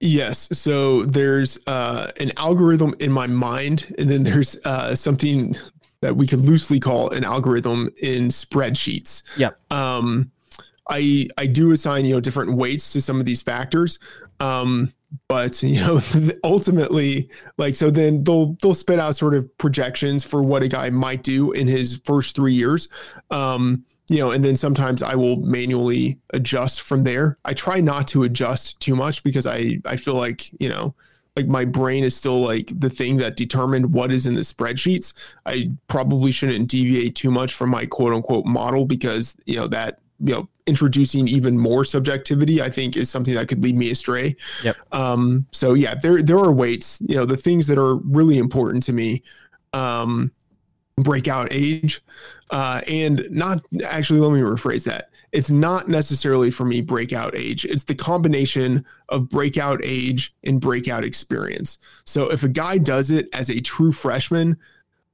Yes. 0.00 0.50
So 0.52 1.06
there's 1.06 1.58
uh, 1.66 2.10
an 2.20 2.32
algorithm 2.36 2.94
in 3.00 3.10
my 3.10 3.26
mind, 3.26 3.94
and 3.98 4.10
then 4.10 4.24
there's 4.24 4.58
uh, 4.66 4.94
something 4.94 5.56
that 6.02 6.16
we 6.16 6.26
could 6.26 6.40
loosely 6.40 6.78
call 6.78 7.10
an 7.14 7.24
algorithm 7.24 7.88
in 8.02 8.28
spreadsheets. 8.28 9.22
Yep. 9.38 9.58
Um, 9.72 10.30
I 10.88 11.28
I 11.36 11.46
do 11.46 11.72
assign 11.72 12.04
you 12.04 12.14
know 12.14 12.20
different 12.20 12.54
weights 12.54 12.92
to 12.92 13.00
some 13.00 13.20
of 13.20 13.26
these 13.26 13.42
factors, 13.42 13.98
um, 14.40 14.92
but 15.28 15.62
you 15.62 15.80
know 15.80 16.00
ultimately 16.44 17.30
like 17.56 17.74
so 17.74 17.90
then 17.90 18.24
they'll 18.24 18.56
they'll 18.62 18.74
spit 18.74 18.98
out 18.98 19.16
sort 19.16 19.34
of 19.34 19.58
projections 19.58 20.24
for 20.24 20.42
what 20.42 20.62
a 20.62 20.68
guy 20.68 20.90
might 20.90 21.22
do 21.22 21.52
in 21.52 21.66
his 21.66 22.00
first 22.04 22.36
three 22.36 22.54
years. 22.54 22.88
Um, 23.30 23.84
you 24.10 24.18
know, 24.18 24.30
and 24.30 24.42
then 24.42 24.56
sometimes 24.56 25.02
I 25.02 25.14
will 25.16 25.36
manually 25.36 26.18
adjust 26.32 26.80
from 26.80 27.04
there. 27.04 27.36
I 27.44 27.52
try 27.52 27.80
not 27.80 28.08
to 28.08 28.22
adjust 28.22 28.80
too 28.80 28.96
much 28.96 29.22
because 29.22 29.46
I 29.46 29.78
I 29.84 29.96
feel 29.96 30.14
like 30.14 30.50
you 30.60 30.68
know 30.68 30.94
like 31.38 31.46
my 31.46 31.64
brain 31.64 32.02
is 32.02 32.16
still 32.16 32.40
like 32.40 32.72
the 32.74 32.90
thing 32.90 33.18
that 33.18 33.36
determined 33.36 33.92
what 33.92 34.10
is 34.10 34.26
in 34.26 34.34
the 34.34 34.40
spreadsheets. 34.40 35.14
I 35.46 35.70
probably 35.86 36.32
shouldn't 36.32 36.68
deviate 36.68 37.14
too 37.14 37.30
much 37.30 37.54
from 37.54 37.70
my 37.70 37.86
quote 37.86 38.12
unquote 38.12 38.44
model 38.44 38.84
because 38.84 39.36
you 39.46 39.54
know 39.54 39.68
that 39.68 40.00
you 40.18 40.34
know 40.34 40.48
introducing 40.68 41.26
even 41.26 41.58
more 41.58 41.84
subjectivity 41.84 42.62
i 42.62 42.70
think 42.70 42.96
is 42.96 43.08
something 43.10 43.34
that 43.34 43.48
could 43.48 43.62
lead 43.62 43.76
me 43.76 43.90
astray. 43.90 44.36
Yep. 44.62 44.76
Um 44.92 45.46
so 45.50 45.74
yeah 45.74 45.94
there 45.94 46.22
there 46.22 46.38
are 46.38 46.52
weights 46.52 47.00
you 47.08 47.16
know 47.16 47.24
the 47.24 47.36
things 47.36 47.66
that 47.66 47.78
are 47.78 47.96
really 47.96 48.38
important 48.38 48.82
to 48.84 48.92
me 48.92 49.22
um 49.72 50.30
breakout 50.96 51.48
age 51.50 52.02
uh 52.50 52.82
and 52.88 53.26
not 53.30 53.62
actually 53.84 54.20
let 54.20 54.32
me 54.32 54.40
rephrase 54.40 54.84
that. 54.84 55.10
It's 55.32 55.50
not 55.50 55.88
necessarily 55.88 56.50
for 56.50 56.64
me 56.64 56.80
breakout 56.80 57.34
age. 57.34 57.64
It's 57.66 57.84
the 57.84 57.94
combination 57.94 58.84
of 59.10 59.28
breakout 59.28 59.80
age 59.82 60.34
and 60.44 60.60
breakout 60.60 61.04
experience. 61.04 61.78
So 62.04 62.30
if 62.30 62.42
a 62.42 62.48
guy 62.48 62.78
does 62.78 63.10
it 63.10 63.28
as 63.34 63.50
a 63.50 63.60
true 63.60 63.92
freshman 63.92 64.56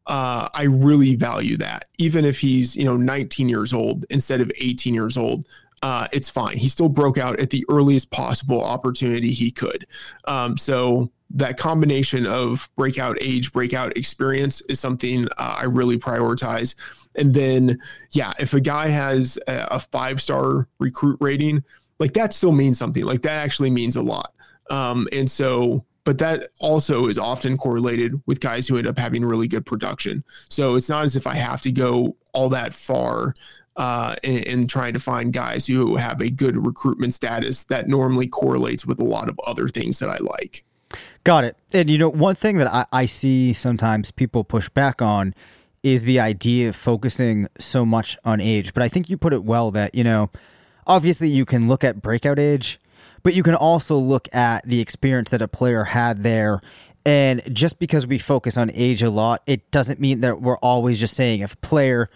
uh, 0.06 0.48
I 0.52 0.64
really 0.64 1.14
value 1.14 1.56
that. 1.58 1.88
Even 1.98 2.24
if 2.24 2.38
he's, 2.38 2.76
you 2.76 2.84
know, 2.84 2.96
19 2.96 3.48
years 3.48 3.72
old 3.72 4.04
instead 4.10 4.40
of 4.40 4.50
18 4.58 4.94
years 4.94 5.16
old, 5.16 5.46
uh, 5.82 6.08
it's 6.12 6.30
fine. 6.30 6.56
He 6.56 6.68
still 6.68 6.88
broke 6.88 7.18
out 7.18 7.38
at 7.40 7.50
the 7.50 7.64
earliest 7.68 8.10
possible 8.10 8.62
opportunity 8.62 9.30
he 9.30 9.50
could. 9.50 9.86
Um, 10.26 10.56
so 10.56 11.10
that 11.30 11.58
combination 11.58 12.26
of 12.26 12.70
breakout 12.76 13.18
age, 13.20 13.52
breakout 13.52 13.96
experience 13.96 14.60
is 14.62 14.80
something 14.80 15.26
uh, 15.36 15.56
I 15.58 15.64
really 15.64 15.98
prioritize. 15.98 16.74
And 17.16 17.34
then, 17.34 17.78
yeah, 18.12 18.32
if 18.38 18.54
a 18.54 18.60
guy 18.60 18.88
has 18.88 19.38
a, 19.46 19.68
a 19.72 19.80
five 19.80 20.22
star 20.22 20.68
recruit 20.78 21.18
rating, 21.20 21.62
like 21.98 22.14
that 22.14 22.32
still 22.32 22.52
means 22.52 22.78
something. 22.78 23.04
Like 23.04 23.22
that 23.22 23.42
actually 23.44 23.70
means 23.70 23.96
a 23.96 24.02
lot. 24.02 24.32
Um, 24.70 25.06
and 25.12 25.30
so 25.30 25.84
but 26.04 26.18
that 26.18 26.50
also 26.60 27.06
is 27.08 27.18
often 27.18 27.56
correlated 27.56 28.20
with 28.26 28.40
guys 28.40 28.68
who 28.68 28.76
end 28.76 28.86
up 28.86 28.98
having 28.98 29.24
really 29.24 29.48
good 29.48 29.66
production. 29.66 30.22
So 30.48 30.74
it's 30.74 30.88
not 30.88 31.04
as 31.04 31.16
if 31.16 31.26
I 31.26 31.34
have 31.34 31.62
to 31.62 31.72
go 31.72 32.16
all 32.32 32.48
that 32.50 32.74
far 32.74 33.34
uh, 33.76 34.14
in, 34.22 34.42
in, 34.44 34.66
trying 34.68 34.92
to 34.92 35.00
find 35.00 35.32
guys 35.32 35.66
who 35.66 35.96
have 35.96 36.20
a 36.20 36.30
good 36.30 36.64
recruitment 36.64 37.12
status 37.12 37.64
that 37.64 37.88
normally 37.88 38.28
correlates 38.28 38.86
with 38.86 39.00
a 39.00 39.04
lot 39.04 39.28
of 39.28 39.38
other 39.46 39.66
things 39.66 39.98
that 39.98 40.08
I 40.08 40.18
like. 40.18 40.64
Got 41.24 41.42
it. 41.42 41.56
And 41.72 41.90
you 41.90 41.98
know, 41.98 42.08
one 42.08 42.36
thing 42.36 42.58
that 42.58 42.72
I, 42.72 42.86
I 42.92 43.06
see 43.06 43.52
sometimes 43.52 44.12
people 44.12 44.44
push 44.44 44.68
back 44.68 45.02
on 45.02 45.34
is 45.82 46.04
the 46.04 46.20
idea 46.20 46.68
of 46.68 46.76
focusing 46.76 47.48
so 47.58 47.84
much 47.84 48.16
on 48.24 48.40
age. 48.40 48.72
But 48.72 48.84
I 48.84 48.88
think 48.88 49.10
you 49.10 49.18
put 49.18 49.32
it 49.32 49.44
well 49.44 49.70
that, 49.72 49.94
you 49.94 50.04
know, 50.04 50.30
obviously 50.86 51.28
you 51.28 51.44
can 51.44 51.66
look 51.66 51.82
at 51.82 52.00
breakout 52.00 52.38
age 52.38 52.78
but 53.24 53.34
you 53.34 53.42
can 53.42 53.56
also 53.56 53.96
look 53.96 54.32
at 54.32 54.64
the 54.68 54.80
experience 54.80 55.30
that 55.30 55.42
a 55.42 55.48
player 55.48 55.82
had 55.82 56.22
there. 56.22 56.60
And 57.04 57.42
just 57.52 57.78
because 57.78 58.06
we 58.06 58.18
focus 58.18 58.56
on 58.56 58.70
age 58.72 59.02
a 59.02 59.10
lot, 59.10 59.42
it 59.46 59.70
doesn't 59.72 59.98
mean 59.98 60.20
that 60.20 60.40
we're 60.40 60.58
always 60.58 61.00
just 61.00 61.14
saying 61.14 61.40
if 61.40 61.54
a 61.54 61.56
player 61.56 62.08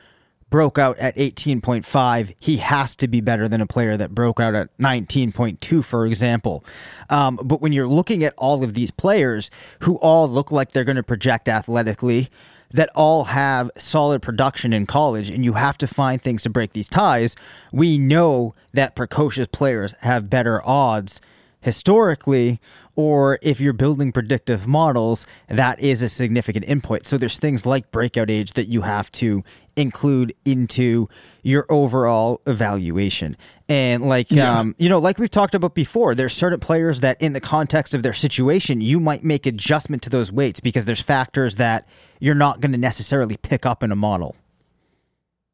broke 0.51 0.79
out 0.79 0.99
at 0.99 1.17
18.5, 1.17 2.35
he 2.41 2.57
has 2.59 2.97
to 2.97 3.09
be 3.09 3.21
better 3.21 3.49
than 3.49 3.61
a 3.61 3.67
player 3.67 3.97
that 3.97 4.15
broke 4.15 4.41
out 4.41 4.55
at 4.55 4.77
19.2, 4.79 5.85
for 5.85 6.07
example. 6.07 6.65
Um, 7.11 7.39
but 7.43 7.61
when 7.61 7.73
you're 7.73 7.89
looking 7.89 8.25
at 8.25 8.35
all 8.37 8.63
of 8.65 8.75
these 8.75 8.91
players 8.91 9.51
who 9.81 9.97
all 9.97 10.29
look 10.29 10.51
like 10.51 10.73
they're 10.73 10.85
going 10.85 10.97
to 10.97 11.03
project 11.03 11.49
athletically, 11.49 12.29
that 12.73 12.91
all 12.95 13.25
have 13.25 13.71
solid 13.77 14.23
production 14.23 14.73
in 14.73 14.87
college 14.87 15.29
and 15.31 15.45
you 15.45 15.55
have 15.55 15.79
to 15.79 15.87
find 15.87 16.21
things 16.21 16.43
to 16.43 16.51
break 16.51 16.73
these 16.73 16.89
ties, 16.89 17.35
we 17.73 17.99
know 17.99 18.55
that 18.73 18.95
precocious 18.95 19.49
players 19.49 19.95
have 20.01 20.29
better 20.31 20.67
odds 20.67 21.21
historically 21.61 22.61
or 22.99 23.39
if 23.43 23.61
you're 23.61 23.73
building 23.73 24.11
predictive 24.11 24.67
models, 24.67 25.25
that 25.47 25.79
is 25.79 26.03
a 26.03 26.09
significant 26.09 26.65
input. 26.67 27.07
So 27.07 27.17
there's 27.17 27.39
things 27.39 27.65
like 27.65 27.93
breakout 27.93 28.29
age 28.29 28.55
that 28.55 28.67
you 28.67 28.83
have 28.83 29.13
to 29.13 29.45
include 29.77 30.35
into 30.45 31.09
your 31.45 31.65
overall 31.71 32.41
evaluation. 32.45 33.37
And 33.69 34.03
like 34.03 34.33
yeah. 34.33 34.59
um, 34.59 34.75
you 34.79 34.89
know, 34.89 34.99
like 34.99 35.19
we've 35.19 35.31
talked 35.31 35.55
about 35.55 35.77
before, 35.77 36.17
there's 36.17 36.33
certain 36.33 36.59
players 36.59 37.01
that 37.01 37.23
in 37.23 37.35
the 37.35 37.41
context 37.41 37.95
of 37.95 38.03
their 38.03 38.13
situation, 38.13 38.81
you 38.81 38.99
might 38.99 39.23
make 39.23 39.47
adjustment 39.47 40.03
to 40.03 40.11
those 40.11 40.33
weights 40.33 40.59
because 40.59 40.85
there's 40.85 41.01
factors 41.01 41.55
that 41.55 41.87
you're 42.21 42.35
not 42.35 42.61
going 42.61 42.73
to 42.73 42.79
necessarily 42.79 43.37
pick 43.37 43.67
up 43.67 43.83
in 43.83 43.93
a 43.93 43.97
model. 43.97 44.37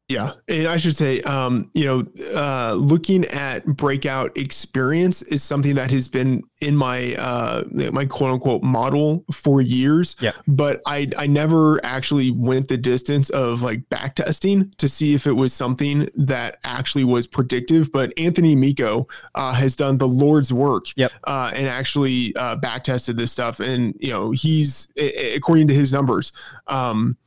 Yeah, 0.07 0.33
and 0.47 0.67
I 0.67 0.77
should 0.77 0.95
say, 0.95 1.21
um, 1.21 1.71
you 1.73 1.85
know, 1.85 2.05
uh, 2.35 2.73
looking 2.73 3.25
at 3.25 3.65
breakout 3.65 4.37
experience 4.37 5.23
is 5.23 5.41
something 5.41 5.73
that 5.75 5.89
has 5.89 6.07
been 6.07 6.43
in 6.61 6.75
my 6.75 7.15
uh, 7.15 7.63
my 7.91 8.05
quote 8.05 8.33
unquote 8.33 8.61
model 8.61 9.25
for 9.33 9.61
years. 9.61 10.15
Yeah, 10.19 10.33
but 10.47 10.79
I 10.85 11.09
I 11.17 11.25
never 11.25 11.83
actually 11.83 12.29
went 12.29 12.67
the 12.67 12.77
distance 12.77 13.31
of 13.31 13.63
like 13.63 13.89
back 13.89 14.13
testing 14.13 14.71
to 14.77 14.87
see 14.87 15.15
if 15.15 15.25
it 15.25 15.31
was 15.31 15.53
something 15.53 16.07
that 16.13 16.59
actually 16.63 17.03
was 17.03 17.25
predictive. 17.25 17.91
But 17.91 18.13
Anthony 18.15 18.53
Amico 18.53 19.07
uh, 19.33 19.53
has 19.53 19.75
done 19.75 19.97
the 19.97 20.07
Lord's 20.07 20.53
work. 20.53 20.85
Yep. 20.97 21.13
Uh, 21.23 21.51
and 21.55 21.67
actually 21.67 22.35
uh, 22.35 22.57
back 22.57 22.83
tested 22.83 23.17
this 23.17 23.31
stuff, 23.31 23.59
and 23.59 23.95
you 23.99 24.11
know, 24.11 24.29
he's 24.29 24.87
according 25.35 25.67
to 25.69 25.73
his 25.73 25.91
numbers. 25.91 26.31
Um, 26.67 27.17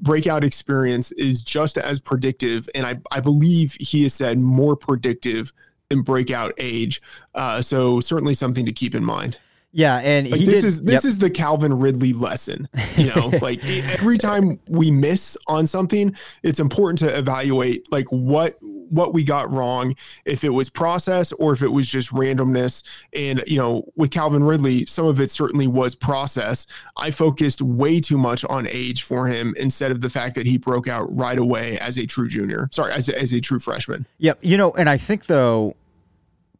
breakout 0.00 0.44
experience 0.44 1.12
is 1.12 1.42
just 1.42 1.78
as 1.78 2.00
predictive, 2.00 2.68
and 2.74 2.86
I, 2.86 3.00
I 3.10 3.20
believe 3.20 3.76
he 3.80 4.02
has 4.04 4.14
said 4.14 4.38
more 4.38 4.76
predictive 4.76 5.52
than 5.88 6.02
breakout 6.02 6.52
age. 6.58 7.00
Uh, 7.34 7.62
so 7.62 8.00
certainly 8.00 8.34
something 8.34 8.66
to 8.66 8.72
keep 8.72 8.94
in 8.94 9.04
mind. 9.04 9.38
Yeah, 9.70 9.98
and 9.98 10.30
like 10.30 10.40
this 10.40 10.62
did, 10.62 10.64
is 10.64 10.82
this 10.82 11.04
yep. 11.04 11.08
is 11.08 11.18
the 11.18 11.28
Calvin 11.28 11.78
Ridley 11.78 12.12
lesson. 12.14 12.68
You 12.96 13.14
know, 13.14 13.26
like 13.42 13.64
every 13.66 14.16
time 14.16 14.58
we 14.68 14.90
miss 14.90 15.36
on 15.46 15.66
something, 15.66 16.16
it's 16.42 16.58
important 16.58 16.98
to 17.00 17.16
evaluate 17.16 17.90
like 17.92 18.06
what 18.08 18.58
what 18.90 19.14
we 19.14 19.24
got 19.24 19.50
wrong, 19.52 19.94
if 20.24 20.44
it 20.44 20.50
was 20.50 20.70
process 20.70 21.32
or 21.32 21.52
if 21.52 21.62
it 21.62 21.68
was 21.68 21.88
just 21.88 22.10
randomness. 22.12 22.82
And, 23.12 23.42
you 23.46 23.56
know, 23.56 23.84
with 23.96 24.10
Calvin 24.10 24.44
Ridley, 24.44 24.86
some 24.86 25.06
of 25.06 25.20
it 25.20 25.30
certainly 25.30 25.66
was 25.66 25.94
process. 25.94 26.66
I 26.96 27.10
focused 27.10 27.62
way 27.62 28.00
too 28.00 28.18
much 28.18 28.44
on 28.44 28.66
age 28.66 29.02
for 29.02 29.26
him 29.26 29.54
instead 29.58 29.90
of 29.90 30.00
the 30.00 30.10
fact 30.10 30.34
that 30.34 30.46
he 30.46 30.58
broke 30.58 30.88
out 30.88 31.08
right 31.14 31.38
away 31.38 31.78
as 31.78 31.98
a 31.98 32.06
true 32.06 32.28
junior. 32.28 32.68
Sorry, 32.72 32.92
as 32.92 33.08
a, 33.08 33.20
as 33.20 33.32
a 33.32 33.40
true 33.40 33.58
freshman. 33.58 34.06
Yep. 34.18 34.38
You 34.42 34.56
know, 34.56 34.72
and 34.72 34.88
I 34.88 34.96
think, 34.96 35.26
though, 35.26 35.76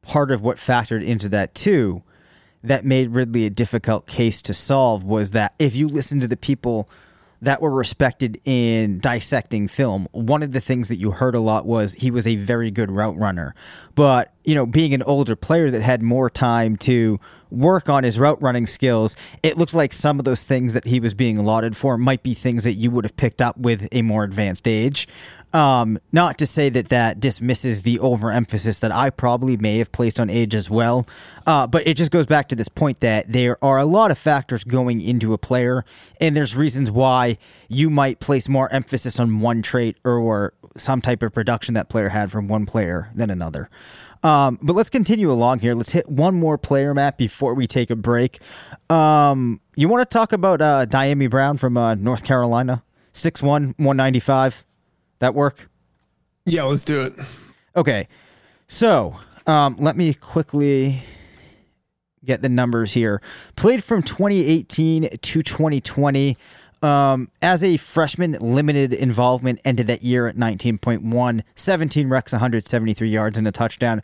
part 0.03 0.31
of 0.31 0.43
what 0.43 0.57
factored 0.57 1.05
into 1.05 1.29
that, 1.31 1.55
too, 1.55 2.03
that 2.63 2.85
made 2.85 3.11
Ridley 3.11 3.47
a 3.47 3.51
difficult 3.51 4.07
case 4.07 4.43
to 4.43 4.53
solve 4.53 5.05
was 5.05 5.31
that 5.31 5.55
if 5.59 5.77
you 5.77 5.89
listen 5.89 6.19
to 6.21 6.27
the 6.27 6.37
people 6.37 6.89
that 7.41 7.63
were 7.63 7.71
respected 7.71 8.41
in 8.45 8.99
dissecting 8.99 9.69
film, 9.69 10.09
one 10.13 10.43
of 10.43 10.53
the 10.53 10.61
things 10.61 10.89
that 10.89 10.97
you 10.97 11.13
heard 11.13 11.35
a 11.35 11.41
lot 11.41 11.67
was 11.67 11.95
he 11.95 12.11
was 12.11 12.27
a 12.27 12.37
very 12.37 12.71
good 12.71 12.91
route 12.91 13.17
runner. 13.17 13.55
But, 13.95 14.33
you 14.45 14.55
know, 14.55 14.67
being 14.67 14.93
an 14.95 15.03
older 15.03 15.37
player 15.37 15.71
that 15.71 15.83
had 15.83 16.03
more 16.03 16.31
time 16.31 16.77
to 16.79 17.21
work 17.51 17.89
on 17.89 18.05
his 18.05 18.19
route 18.19 18.41
running 18.43 18.67
skills, 18.67 19.17
it 19.43 19.57
looked 19.57 19.75
like 19.75 19.93
some 19.93 20.19
of 20.19 20.25
those 20.25 20.43
things 20.43 20.73
that 20.75 20.85
he 20.85 21.01
was 21.01 21.15
being 21.15 21.39
lauded 21.45 21.77
for 21.77 21.97
might 21.97 22.23
be 22.23 22.35
things 22.35 22.65
that 22.65 22.75
you 22.75 22.91
would 22.91 23.05
have 23.05 23.17
picked 23.17 23.41
up 23.41 23.57
with 23.57 23.89
a 23.93 24.03
more 24.03 24.25
advanced 24.25 24.67
age. 24.67 25.09
Um, 25.55 25.99
not 26.13 26.37
to 26.39 26.47
say 26.47 26.69
that 26.69 26.91
that 26.91 27.21
dismisses 27.21 27.83
the 27.83 27.99
overemphasis 28.01 28.81
that 28.81 28.93
I 28.93 29.09
probably 29.09 29.57
may 29.57 29.79
have 29.79 29.91
placed 29.93 30.21
on 30.21 30.29
age 30.29 30.55
as 30.55 30.69
well, 30.69 31.07
uh, 31.47 31.67
but 31.67 31.87
it 31.87 31.97
just 31.97 32.11
goes 32.11 32.27
back 32.27 32.49
to 32.49 32.55
this 32.55 32.69
point 32.69 33.01
that 33.01 33.33
there 33.33 33.63
are 33.65 33.79
a 33.79 33.87
lot 33.87 34.11
of 34.11 34.19
factors 34.19 34.63
going 34.63 35.01
into 35.01 35.33
a 35.33 35.39
player, 35.39 35.87
and 36.21 36.37
there's 36.37 36.55
reasons 36.55 36.91
why 36.91 37.39
you 37.67 37.89
might 37.89 38.21
place 38.21 38.47
more 38.47 38.71
emphasis 38.71 39.19
on 39.19 39.41
one 39.41 39.63
trait 39.63 39.97
or 40.05 40.53
some 40.77 41.01
type 41.01 41.23
of 41.23 41.33
production 41.33 41.73
that 41.75 41.89
player 41.89 42.11
had 42.11 42.31
from 42.31 42.47
one 42.47 42.67
player 42.67 43.11
than 43.15 43.31
another. 43.31 43.71
Um, 44.23 44.59
but 44.61 44.75
let's 44.75 44.91
continue 44.91 45.31
along 45.31 45.61
here. 45.61 45.75
Let's 45.75 45.93
hit 45.93 46.09
one 46.09 46.35
more 46.35 46.59
player 46.59 46.93
Matt 46.93 47.17
before 47.17 47.55
we 47.55 47.67
take 47.67 47.91
a 47.91 47.97
break. 47.97 48.41
Um, 48.91 49.61
you 49.77 49.89
want 49.89 50.09
to 50.09 50.13
talk 50.13 50.33
about 50.33 50.61
uh, 50.61 50.87
Dyami 50.87 51.31
Brown 51.31 51.57
from 51.57 51.77
uh, 51.77 51.95
North 51.95 52.25
Carolina? 52.25 52.83
6'1, 53.13 53.43
195. 53.79 54.65
That 55.19 55.35
work? 55.35 55.69
Yeah, 56.47 56.65
let's 56.65 56.85
do 56.85 57.03
it. 57.03 57.15
Okay. 57.77 58.09
So 58.69 59.17
um, 59.47 59.77
let 59.79 59.97
me 59.97 60.15
quickly 60.15 61.03
get 62.25 62.43
the 62.43 62.49
numbers 62.49 62.93
here. 62.93 63.21
Played 63.57 63.83
from 63.83 64.03
2018 64.03 65.09
to 65.09 65.43
2020. 65.43 66.37
Um, 66.81 67.31
as 67.43 67.65
a 67.65 67.77
freshman, 67.77 68.33
limited 68.41 68.93
involvement 68.93 69.61
ended 69.65 69.89
that 69.89 70.03
year 70.03 70.29
at 70.29 70.37
19.1, 70.37 71.43
17 71.57 72.09
recs, 72.09 72.33
173 72.33 73.09
yards, 73.09 73.37
and 73.37 73.49
a 73.49 73.53
touchdown. 73.53 74.03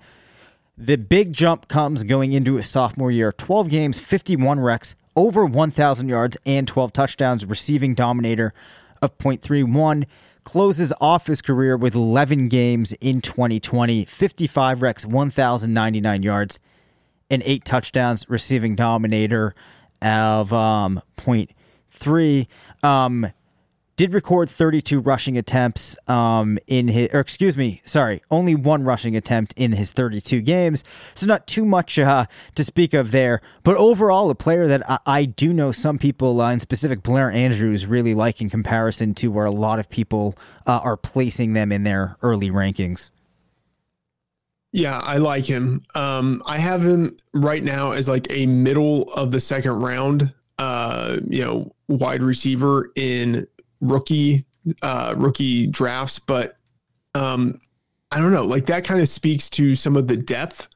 The 0.77 0.97
big 0.97 1.33
jump 1.33 1.69
comes 1.69 2.03
going 2.03 2.33
into 2.33 2.55
his 2.55 2.69
sophomore 2.69 3.13
year 3.13 3.31
12 3.31 3.69
games, 3.69 4.01
51 4.01 4.59
recs, 4.59 4.97
over 5.15 5.47
1,000 5.47 6.09
yards, 6.09 6.37
and 6.45 6.67
12 6.67 6.93
touchdowns, 6.93 7.47
receiving 7.47 7.95
dominator 7.95 8.53
of 9.01 9.17
0.31 9.19 10.07
closes 10.45 10.93
off 11.01 11.27
his 11.27 11.43
career 11.43 11.77
with 11.77 11.95
11 11.95 12.49
games 12.49 12.93
in 13.01 13.21
2020, 13.21 14.05
55 14.05 14.79
recs, 14.79 15.07
1,099 15.07 16.23
yards, 16.23 16.61
and 17.31 17.43
eight 17.45 17.65
touchdowns, 17.65 18.29
receiving 18.29 18.77
dominator 18.77 19.55
of 20.03 20.53
um, 20.53 21.01
0.3. 21.17 22.47
Um, 22.83 23.33
did 23.97 24.13
record 24.13 24.51
32 24.51 25.01
rushing 25.01 25.39
attempts 25.39 25.97
um, 26.09 26.59
in 26.67 26.89
his, 26.89 27.09
or 27.13 27.21
excuse 27.21 27.57
me, 27.57 27.81
sorry, 27.85 28.23
only 28.31 28.55
one 28.55 28.83
rushing 28.85 29.17
attempt 29.17 29.55
in 29.57 29.73
his 29.73 29.93
32 29.93 30.41
games. 30.41 30.85
So 31.15 31.27
not 31.27 31.47
too 31.47 31.65
much 31.65 31.99
uh, 31.99 32.27
to 32.55 32.65
speak 32.65 32.95
of 32.95 33.13
there. 33.13 33.41
But 33.63 33.77
overall, 33.77 34.31
a 34.31 34.35
player 34.35 34.67
that 34.67 34.89
I, 34.91 34.99
I 35.07 35.25
do 35.25 35.53
know 35.53 35.73
some 35.73 35.99
people, 35.99 36.41
uh, 36.41 36.53
in 36.53 36.61
specific 36.61 37.03
Blair 37.03 37.31
Andrews, 37.31 37.87
really 37.87 38.15
like 38.15 38.41
in 38.41 38.51
comparison 38.51 39.15
to 39.15 39.29
where 39.29 39.47
a 39.47 39.51
lot 39.51 39.79
of 39.79 39.89
people 39.89 40.37
uh, 40.67 40.81
are 40.83 40.97
placing 40.97 41.53
them 41.53 41.71
in 41.71 41.85
their 41.85 42.17
early 42.23 42.51
rankings. 42.51 43.11
Yeah, 44.73 44.99
I 44.99 45.19
like 45.19 45.45
him. 45.45 45.85
Um, 45.95 46.43
I 46.47 46.59
have 46.59 46.85
him 46.85 47.17
right 47.33 47.63
now 47.63 47.93
as 47.93 48.09
like 48.09 48.27
a 48.31 48.47
middle 48.47 49.05
of 49.13 49.31
the 49.31 49.39
second 49.39 49.81
round, 49.81 50.35
uh, 50.59 51.19
you 51.29 51.45
know, 51.45 51.73
wide 51.87 52.25
receiver 52.25 52.91
in 52.97 53.47
rookie 53.85 54.45
uh, 54.83 55.15
rookie 55.17 55.67
drafts, 55.67 56.19
but 56.19 56.57
um, 57.15 57.61
I 58.11 58.19
don't 58.19 58.33
know. 58.33 58.45
Like 58.45 58.67
that 58.67 58.85
kind 58.85 59.01
of 59.01 59.09
speaks 59.09 59.49
to 59.51 59.77
some 59.77 59.97
of 59.97 60.09
the 60.09 60.17
depth 60.17 60.69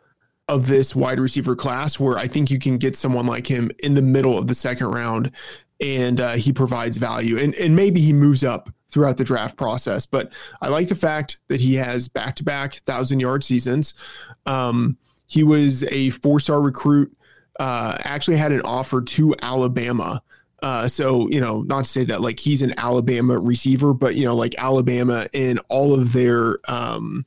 of 0.49 0.66
this 0.66 0.94
wide 0.94 1.21
receiver 1.21 1.55
class, 1.55 1.99
where 1.99 2.18
I 2.18 2.27
think 2.27 2.51
you 2.51 2.59
can 2.59 2.79
get 2.79 2.97
someone 2.97 3.27
like 3.27 3.47
him 3.47 3.71
in 3.83 3.94
the 3.94 4.03
middle 4.03 4.38
of 4.38 4.47
the 4.47 4.55
second 4.55 4.88
round, 4.88 5.31
and 5.81 6.21
uh, 6.21 6.33
he 6.33 6.53
provides 6.53 6.97
value, 6.97 7.38
and 7.38 7.55
and 7.55 7.75
maybe 7.75 8.01
he 8.01 8.12
moves 8.12 8.44
up 8.44 8.71
throughout 8.90 9.18
the 9.18 9.25
draft 9.25 9.57
process. 9.57 10.07
But 10.07 10.33
I 10.61 10.68
like 10.68 10.88
the 10.88 10.94
fact 10.94 11.38
that 11.49 11.61
he 11.61 11.75
has 11.75 12.09
back 12.09 12.35
to 12.37 12.44
back 12.44 12.75
thousand 12.75 13.21
yard 13.21 13.44
seasons. 13.44 13.94
Um, 14.47 14.97
he 15.27 15.42
was 15.42 15.85
a 15.85 16.11
four 16.11 16.40
star 16.40 16.61
recruit. 16.61 17.14
Uh, 17.61 17.97
actually 18.05 18.37
had 18.37 18.53
an 18.53 18.61
offer 18.61 19.03
to 19.03 19.35
Alabama 19.42 20.23
uh, 20.62 20.88
so 20.88 21.29
you 21.29 21.40
know, 21.40 21.62
not 21.62 21.85
to 21.85 21.90
say 21.90 22.05
that 22.05 22.21
like 22.21 22.40
he's 22.40 22.62
an 22.62 22.75
Alabama 22.79 23.38
receiver, 23.38 23.94
but 23.94 24.14
you 24.14 24.25
know, 24.25 24.35
like 24.35 24.55
Alabama 24.59 25.27
in 25.33 25.59
all 25.68 25.94
of 25.94 26.12
their 26.12 26.59
um, 26.68 27.25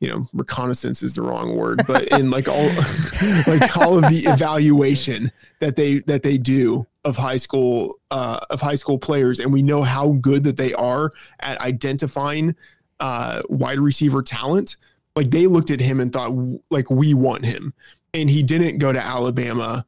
you 0.00 0.08
know, 0.08 0.28
reconnaissance 0.32 1.02
is 1.02 1.14
the 1.14 1.22
wrong 1.22 1.56
word, 1.56 1.82
but 1.86 2.08
in 2.08 2.30
like 2.30 2.48
all 2.48 2.66
like 3.46 3.76
all 3.76 4.02
of 4.02 4.10
the 4.10 4.24
evaluation 4.26 5.30
that 5.60 5.76
they 5.76 5.98
that 6.00 6.22
they 6.22 6.38
do 6.38 6.86
of 7.04 7.16
high 7.16 7.36
school 7.36 7.98
uh, 8.10 8.40
of 8.50 8.60
high 8.60 8.74
school 8.74 8.98
players, 8.98 9.38
and 9.38 9.52
we 9.52 9.62
know 9.62 9.82
how 9.82 10.12
good 10.14 10.44
that 10.44 10.56
they 10.56 10.74
are 10.74 11.12
at 11.40 11.60
identifying 11.60 12.54
uh, 13.00 13.42
wide 13.48 13.80
receiver 13.80 14.22
talent. 14.22 14.76
Like 15.16 15.30
they 15.30 15.46
looked 15.46 15.70
at 15.70 15.80
him 15.80 16.00
and 16.00 16.12
thought, 16.12 16.32
like 16.70 16.90
we 16.90 17.14
want 17.14 17.44
him, 17.44 17.74
and 18.14 18.30
he 18.30 18.42
didn't 18.42 18.78
go 18.78 18.92
to 18.92 19.00
Alabama 19.00 19.84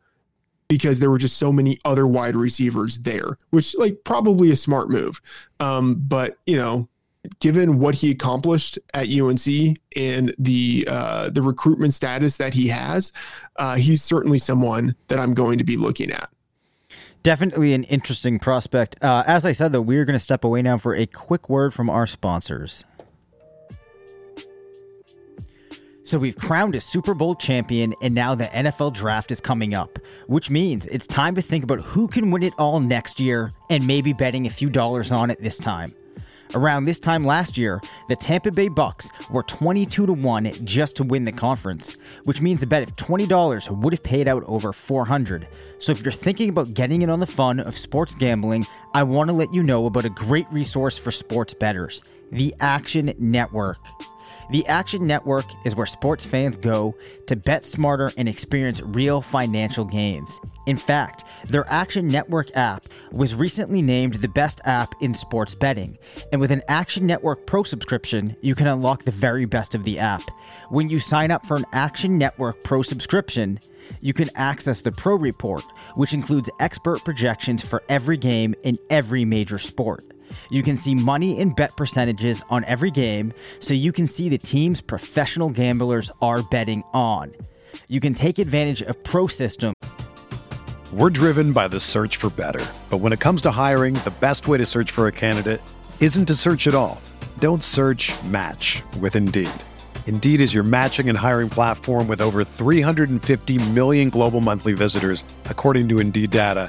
because 0.73 1.01
there 1.01 1.11
were 1.11 1.19
just 1.19 1.37
so 1.37 1.53
many 1.53 1.79
other 1.85 2.07
wide 2.07 2.35
receivers 2.35 2.97
there, 3.01 3.37
which 3.51 3.77
like 3.77 4.05
probably 4.05 4.51
a 4.51 4.57
smart 4.57 4.89
move. 4.89 5.21
Um, 5.61 5.97
but 5.97 6.39
you 6.47 6.57
know, 6.57 6.89
given 7.41 7.79
what 7.79 7.97
he 7.97 8.11
accomplished 8.11 8.79
at 8.95 9.07
UNC 9.11 9.77
and 9.95 10.35
the 10.39 10.89
uh, 10.91 11.29
the 11.29 11.43
recruitment 11.43 11.93
status 11.93 12.39
that 12.39 12.55
he 12.55 12.69
has, 12.69 13.13
uh, 13.57 13.77
he's 13.77 14.03
certainly 14.03 14.39
someone 14.39 14.97
that 15.09 15.19
I'm 15.19 15.35
going 15.35 15.59
to 15.59 15.65
be 15.65 15.77
looking 15.77 16.11
at. 16.11 16.31
Definitely 17.23 17.75
an 17.75 17.85
interesting 17.85 18.39
prospect. 18.39 18.97
Uh, 19.03 19.25
as 19.27 19.45
I 19.45 19.53
said, 19.53 19.73
though, 19.73 19.83
we're 19.83 20.07
going 20.07 20.15
to 20.15 20.25
step 20.25 20.43
away 20.43 20.63
now 20.63 20.79
for 20.79 20.97
a 20.97 21.05
quick 21.05 21.51
word 21.51 21.75
from 21.75 21.91
our 21.91 22.07
sponsors. 22.07 22.83
So 26.05 26.19
we've 26.19 26.37
crowned 26.37 26.75
a 26.75 26.81
Super 26.81 27.15
Bowl 27.15 27.37
champion, 27.37 27.95
and 28.03 28.13
now 28.13 28.35
the 28.35 28.47
NFL 28.47 28.93
draft 28.93 29.31
is 29.31 29.41
coming 29.41 29.73
up, 29.73 30.01
which 30.27 30.51
means 30.51 30.87
it's 30.87 31.07
time 31.07 31.37
to 31.37 31.43
think 31.43 31.63
about 31.63 31.81
who 31.81 32.09
can 32.09 32.33
win 32.33 32.43
it 32.43 32.55
all 32.59 32.81
next 32.81 33.21
year 33.21 33.53
and 33.71 33.87
maybe 33.87 34.13
betting 34.13 34.47
a 34.47 34.51
few 34.51 34.69
dollars 34.69 35.13
on 35.13 35.31
it 35.31 35.41
this 35.41 35.59
time. 35.59 35.95
Around 36.55 36.85
this 36.85 36.99
time 36.99 37.23
last 37.23 37.57
year, 37.57 37.81
the 38.09 38.17
Tampa 38.17 38.51
Bay 38.51 38.69
Bucks 38.69 39.11
were 39.31 39.45
22 39.45 40.07
to 40.07 40.13
1 40.13 40.53
just 40.65 40.97
to 40.97 41.05
win 41.05 41.25
the 41.25 41.33
conference, 41.33 41.97
which 42.25 42.43
means 42.43 42.63
a 42.63 42.67
bet 42.67 42.83
of 42.83 42.97
$20 42.97 43.71
would 43.83 43.93
have 43.93 44.03
paid 44.03 44.27
out 44.27 44.43
over 44.47 44.73
400. 44.73 45.47
So 45.79 45.93
if 45.93 46.03
you're 46.03 46.13
thinking 46.13 46.51
about 46.51 46.75
getting 46.75 47.03
in 47.03 47.11
on 47.11 47.21
the 47.21 47.27
fun 47.27 47.61
of 47.61 47.79
sports 47.79 48.17
gambling, 48.17 48.67
I 48.93 49.05
want 49.05 49.31
to 49.31 49.37
let 49.37 49.55
you 49.55 49.63
know 49.63 49.87
about 49.87 50.05
a 50.05 50.11
great 50.11 50.51
resource 50.51 50.99
for 50.99 51.13
sports 51.13 51.55
bettors, 51.55 52.03
the 52.33 52.55
Action 52.61 53.15
Network. 53.19 53.79
The 54.53 54.67
Action 54.67 55.07
Network 55.07 55.47
is 55.65 55.75
where 55.75 55.87
sports 55.87 56.27
fans 56.27 56.59
go 56.59 56.95
to 57.27 57.37
bet 57.37 57.65
smarter 57.65 58.13
and 58.19 58.29
experience 58.29 58.83
real 58.83 59.23
financial 59.23 59.87
gains. 59.87 60.39
In 60.67 60.77
fact, 60.77 61.25
their 61.49 61.65
Action 61.73 62.07
Network 62.07 62.55
app 62.55 62.87
was 63.13 63.35
recently 63.35 63.81
named 63.81 64.17
the 64.17 64.29
best 64.29 64.61
app 64.67 64.95
in 65.01 65.15
sports 65.15 65.55
betting. 65.55 65.97
And 66.33 66.41
with 66.41 66.51
an 66.51 66.61
Action 66.69 67.07
Network 67.07 67.47
Pro 67.47 67.63
subscription, 67.63 68.37
you 68.43 68.55
can 68.55 68.67
unlock 68.67 69.05
the 69.05 69.11
very 69.11 69.47
best 69.47 69.75
of 69.75 69.85
the 69.85 69.99
app. 69.99 70.31
When 70.69 70.91
you 70.91 71.01
sign 71.01 71.31
up 71.31 71.47
for 71.47 71.57
an 71.57 71.65
Action 71.73 72.19
Network 72.19 72.63
Pro 72.63 72.83
subscription, 72.83 73.59
you 74.03 74.13
can 74.13 74.29
access 74.35 74.83
the 74.83 74.93
Pro 74.93 75.17
Report, 75.17 75.65
which 75.95 76.13
includes 76.13 76.51
expert 76.61 77.03
projections 77.07 77.65
for 77.65 77.83
every 77.89 78.19
game 78.19 78.55
in 78.65 78.77
every 78.91 79.25
major 79.25 79.59
sport. 79.59 80.12
You 80.51 80.63
can 80.63 80.77
see 80.77 80.95
money 80.95 81.41
and 81.41 81.55
bet 81.55 81.77
percentages 81.77 82.43
on 82.51 82.65
every 82.65 82.91
game, 82.91 83.33
so 83.61 83.75
you 83.75 83.93
can 83.93 84.07
see 84.07 84.29
the 84.29 84.39
teams 84.39 84.81
professional 84.81 85.51
gamblers 85.51 86.11
are 86.21 86.43
betting 86.43 86.83
on. 86.93 87.35
You 87.89 88.01
can 88.01 88.15
take 88.15 88.39
advantage 88.39 88.83
of 88.83 89.03
Pro 89.05 89.27
System. 89.27 89.73
We're 90.93 91.11
driven 91.11 91.53
by 91.53 91.69
the 91.69 91.81
search 91.81 92.19
for 92.19 92.29
better. 92.29 92.65
But 92.91 92.99
when 92.99 93.15
it 93.15 93.21
comes 93.21 93.41
to 93.43 93.51
hiring, 93.51 93.95
the 93.95 94.13
best 94.21 94.47
way 94.47 94.59
to 94.59 94.67
search 94.67 94.91
for 94.91 95.07
a 95.07 95.13
candidate 95.13 95.63
isn't 96.01 96.27
to 96.27 96.35
search 96.35 96.67
at 96.67 96.75
all. 96.75 97.01
Don't 97.39 97.65
search 97.65 98.13
match 98.25 98.83
with 99.01 99.17
Indeed. 99.17 99.49
Indeed 100.07 100.41
is 100.43 100.53
your 100.53 100.65
matching 100.65 101.09
and 101.09 101.17
hiring 101.17 101.49
platform 101.49 102.09
with 102.09 102.21
over 102.21 102.45
350 102.45 103.71
million 103.71 104.11
global 104.11 104.43
monthly 104.43 104.75
visitors, 104.75 105.25
according 105.47 105.89
to 105.89 105.99
Indeed 105.99 106.31
data, 106.31 106.69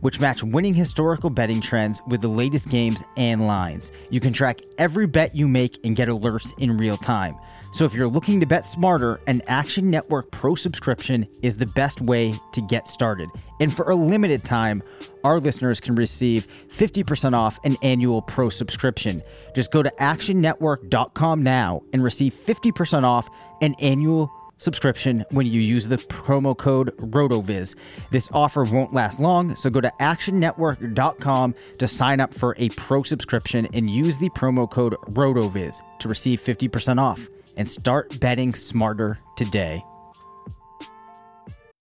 which 0.00 0.20
match 0.20 0.42
winning 0.42 0.74
historical 0.74 1.30
betting 1.30 1.60
trends 1.60 2.00
with 2.06 2.20
the 2.20 2.28
latest 2.28 2.68
games 2.68 3.02
and 3.16 3.46
lines. 3.46 3.92
You 4.10 4.20
can 4.20 4.32
track 4.32 4.60
every 4.78 5.06
bet 5.06 5.34
you 5.34 5.48
make 5.48 5.78
and 5.84 5.96
get 5.96 6.08
alerts 6.08 6.56
in 6.58 6.76
real 6.76 6.96
time. 6.96 7.36
So 7.72 7.84
if 7.84 7.94
you're 7.94 8.08
looking 8.08 8.40
to 8.40 8.46
bet 8.46 8.64
smarter, 8.64 9.20
an 9.26 9.42
Action 9.46 9.90
Network 9.90 10.30
Pro 10.32 10.54
subscription 10.54 11.26
is 11.42 11.56
the 11.56 11.66
best 11.66 12.00
way 12.00 12.34
to 12.52 12.60
get 12.62 12.88
started. 12.88 13.28
And 13.60 13.72
for 13.72 13.90
a 13.90 13.94
limited 13.94 14.44
time, 14.44 14.82
our 15.22 15.38
listeners 15.38 15.80
can 15.80 15.94
receive 15.94 16.48
50% 16.68 17.34
off 17.34 17.58
an 17.64 17.76
annual 17.82 18.22
pro 18.22 18.48
subscription. 18.48 19.22
Just 19.54 19.70
go 19.70 19.82
to 19.82 19.92
actionnetwork.com 20.00 21.42
now 21.42 21.82
and 21.92 22.02
receive 22.02 22.34
50% 22.34 23.04
off 23.04 23.28
an 23.60 23.74
annual 23.80 24.32
subscription 24.60 25.24
when 25.30 25.46
you 25.46 25.60
use 25.60 25.88
the 25.88 25.96
promo 25.96 26.56
code 26.56 26.94
RotoViz. 26.98 27.74
This 28.10 28.28
offer 28.32 28.64
won't 28.64 28.92
last 28.92 29.18
long, 29.18 29.56
so 29.56 29.70
go 29.70 29.80
to 29.80 29.92
actionnetwork.com 30.00 31.54
to 31.78 31.88
sign 31.88 32.20
up 32.20 32.34
for 32.34 32.54
a 32.58 32.68
pro 32.70 33.02
subscription 33.02 33.66
and 33.72 33.90
use 33.90 34.18
the 34.18 34.30
promo 34.30 34.70
code 34.70 34.94
RotoViz 35.08 35.80
to 35.98 36.08
receive 36.08 36.40
50% 36.40 37.00
off 37.00 37.28
and 37.56 37.68
start 37.68 38.20
betting 38.20 38.54
smarter 38.54 39.18
today. 39.36 39.82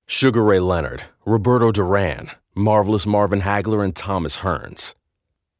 Sugar 0.07 0.43
Ray 0.43 0.59
Leonard, 0.59 1.03
Roberto 1.25 1.71
Duran, 1.71 2.31
Marvelous 2.55 3.05
Marvin 3.05 3.41
Hagler, 3.41 3.83
and 3.83 3.95
Thomas 3.95 4.37
Hearns. 4.37 4.95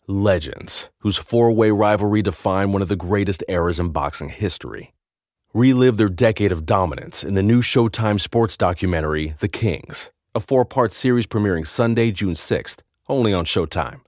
Legends, 0.07 0.89
whose 1.01 1.17
four 1.17 1.51
way 1.51 1.69
rivalry 1.69 2.23
defined 2.23 2.73
one 2.73 2.81
of 2.81 2.87
the 2.87 2.95
greatest 2.95 3.43
eras 3.47 3.79
in 3.79 3.89
boxing 3.89 4.29
history. 4.29 4.91
Relive 5.55 5.97
their 5.97 6.09
decade 6.09 6.51
of 6.51 6.67
dominance 6.67 7.23
in 7.23 7.33
the 7.33 7.41
new 7.41 7.63
Showtime 7.63 8.21
sports 8.21 8.55
documentary, 8.55 9.33
The 9.39 9.47
Kings, 9.47 10.11
a 10.35 10.39
four 10.39 10.63
part 10.63 10.93
series 10.93 11.25
premiering 11.25 11.65
Sunday, 11.65 12.11
June 12.11 12.35
6th, 12.35 12.81
only 13.07 13.33
on 13.33 13.45
Showtime. 13.45 14.01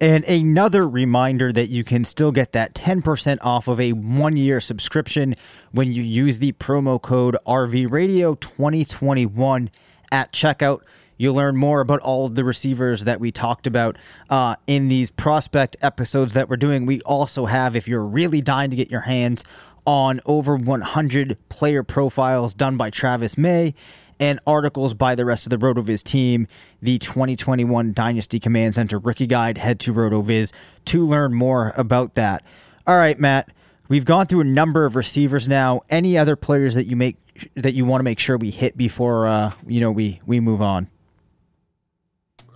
And 0.00 0.22
another 0.24 0.88
reminder 0.88 1.52
that 1.52 1.68
you 1.68 1.82
can 1.82 2.04
still 2.04 2.30
get 2.30 2.52
that 2.52 2.76
10% 2.76 3.38
off 3.42 3.66
of 3.66 3.80
a 3.80 3.92
one 3.92 4.36
year 4.36 4.60
subscription 4.60 5.34
when 5.72 5.92
you 5.92 6.04
use 6.04 6.38
the 6.38 6.52
promo 6.52 7.02
code 7.02 7.36
RVRadio2021 7.44 9.68
at 10.12 10.32
checkout. 10.32 10.82
You'll 11.20 11.34
learn 11.34 11.58
more 11.58 11.82
about 11.82 12.00
all 12.00 12.24
of 12.24 12.34
the 12.34 12.44
receivers 12.44 13.04
that 13.04 13.20
we 13.20 13.30
talked 13.30 13.66
about 13.66 13.98
uh, 14.30 14.56
in 14.66 14.88
these 14.88 15.10
prospect 15.10 15.76
episodes 15.82 16.32
that 16.32 16.48
we're 16.48 16.56
doing. 16.56 16.86
We 16.86 17.02
also 17.02 17.44
have, 17.44 17.76
if 17.76 17.86
you're 17.86 18.06
really 18.06 18.40
dying 18.40 18.70
to 18.70 18.76
get 18.76 18.90
your 18.90 19.02
hands 19.02 19.44
on 19.84 20.22
over 20.24 20.56
100 20.56 21.36
player 21.50 21.82
profiles 21.82 22.54
done 22.54 22.78
by 22.78 22.88
Travis 22.88 23.36
May 23.36 23.74
and 24.18 24.40
articles 24.46 24.94
by 24.94 25.14
the 25.14 25.26
rest 25.26 25.44
of 25.44 25.50
the 25.50 25.58
RotoViz 25.58 26.02
team, 26.04 26.48
the 26.80 26.98
2021 26.98 27.92
Dynasty 27.92 28.40
Command 28.40 28.76
Center 28.76 28.98
Rookie 28.98 29.26
Guide. 29.26 29.58
Head 29.58 29.78
to 29.80 29.92
RotoViz 29.92 30.54
to 30.86 31.06
learn 31.06 31.34
more 31.34 31.74
about 31.76 32.14
that. 32.14 32.42
All 32.86 32.96
right, 32.96 33.20
Matt. 33.20 33.50
We've 33.90 34.06
gone 34.06 34.24
through 34.24 34.40
a 34.40 34.44
number 34.44 34.86
of 34.86 34.96
receivers 34.96 35.48
now. 35.48 35.82
Any 35.90 36.16
other 36.16 36.34
players 36.34 36.76
that 36.76 36.86
you 36.86 36.96
make 36.96 37.18
that 37.56 37.74
you 37.74 37.84
want 37.84 38.00
to 38.00 38.04
make 38.04 38.18
sure 38.18 38.38
we 38.38 38.50
hit 38.50 38.78
before 38.78 39.26
uh, 39.26 39.52
you 39.66 39.80
know 39.80 39.90
we 39.90 40.22
we 40.24 40.40
move 40.40 40.62
on? 40.62 40.88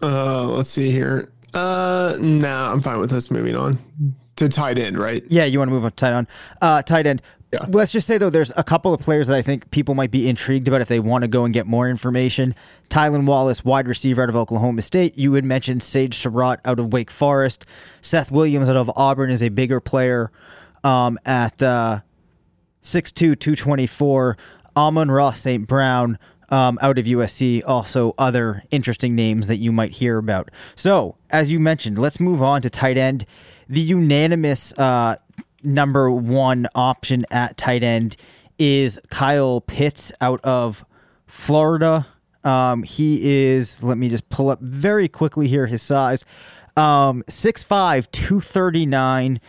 Uh, 0.05 0.47
let's 0.49 0.71
see 0.71 0.91
here. 0.91 1.31
Uh, 1.55 2.17
nah, 2.21 2.73
I'm 2.73 2.83
fine 2.83 2.99
with 2.99 3.13
us 3.13 3.31
moving 3.31 3.57
on 3.57 3.79
to 4.37 4.49
tight 4.49 4.77
end, 4.77 4.99
right? 4.99 5.25
Yeah, 5.29 5.45
you 5.45 5.59
want 5.59 5.69
to 5.69 5.73
move 5.73 5.85
on 5.85 5.93
to 5.93 5.97
tight 5.97 6.13
end. 6.13 6.27
Uh, 6.61 6.83
tight 6.83 7.07
end. 7.07 7.23
Yeah. 7.53 7.65
Let's 7.69 7.93
just 7.93 8.07
say 8.07 8.19
though, 8.19 8.31
there's 8.31 8.53
a 8.57 8.65
couple 8.65 8.93
of 8.93 9.01
players 9.01 9.29
that 9.29 9.37
I 9.37 9.43
think 9.43 9.71
people 9.71 9.95
might 9.95 10.11
be 10.11 10.29
intrigued 10.29 10.67
about 10.67 10.81
if 10.81 10.89
they 10.89 10.99
want 10.99 11.23
to 11.23 11.29
go 11.29 11.45
and 11.45 11.55
get 11.55 11.67
more 11.67 11.89
information. 11.89 12.55
Tylan 12.91 13.27
Wallace, 13.27 13.65
wide 13.65 13.87
receiver 13.87 14.25
out 14.25 14.29
of 14.29 14.37
Oklahoma 14.37 14.83
State. 14.83 15.17
You 15.17 15.33
had 15.35 15.45
mentioned 15.45 15.83
Sage 15.83 16.17
Surratt 16.17 16.61
out 16.65 16.81
of 16.81 16.93
Wake 16.93 17.11
Forest. 17.11 17.65
Seth 18.01 18.33
Williams 18.33 18.69
out 18.69 18.77
of 18.77 18.91
Auburn 18.97 19.31
is 19.31 19.43
a 19.43 19.49
bigger 19.49 19.81
player 19.81 20.33
um, 20.83 21.19
at 21.25 21.63
uh, 21.63 22.01
6'2", 22.83 23.15
224. 23.39 24.37
Amon-Ra 24.77 25.31
St. 25.33 25.69
Brown 25.69 26.19
um, 26.55 26.79
out 26.81 26.99
of 27.01 27.07
USC, 27.07 27.65
also 27.67 28.15
other 28.17 28.63
interesting 28.71 29.17
names 29.17 29.49
that 29.49 29.57
you 29.57 29.73
might 29.73 29.91
hear 29.91 30.19
about. 30.19 30.53
So, 30.77 31.17
as 31.31 31.51
you 31.51 31.59
mentioned, 31.59 31.99
let's 31.99 32.21
move 32.21 32.41
on 32.45 32.63
to 32.63 32.71
tight 32.71 32.97
end. 32.97 33.27
The 33.69 33.81
unanimous 33.81 34.73
uh, 34.75 35.17
number 35.65 36.13
one 36.13 36.69
option 36.77 37.27
at 37.33 37.57
tight 37.57 37.83
end 37.83 38.17
is 38.57 39.01
Kyle 39.11 39.63
Pitts 39.63 40.13
out 40.21 40.41
of 40.45 40.85
Florida. 41.27 42.07
Um, 42.45 42.85
he 42.85 43.19
is, 43.57 43.83
let 43.83 43.99
me 43.99 44.09
just 44.09 44.29
pull 44.29 44.49
up 44.49 44.61
very 44.61 45.09
quickly 45.09 45.49
here 45.49 45.67
his 45.67 45.83
size 45.83 46.25
um, 46.77 47.25
6'5, 47.27 48.09
239. 48.13 49.41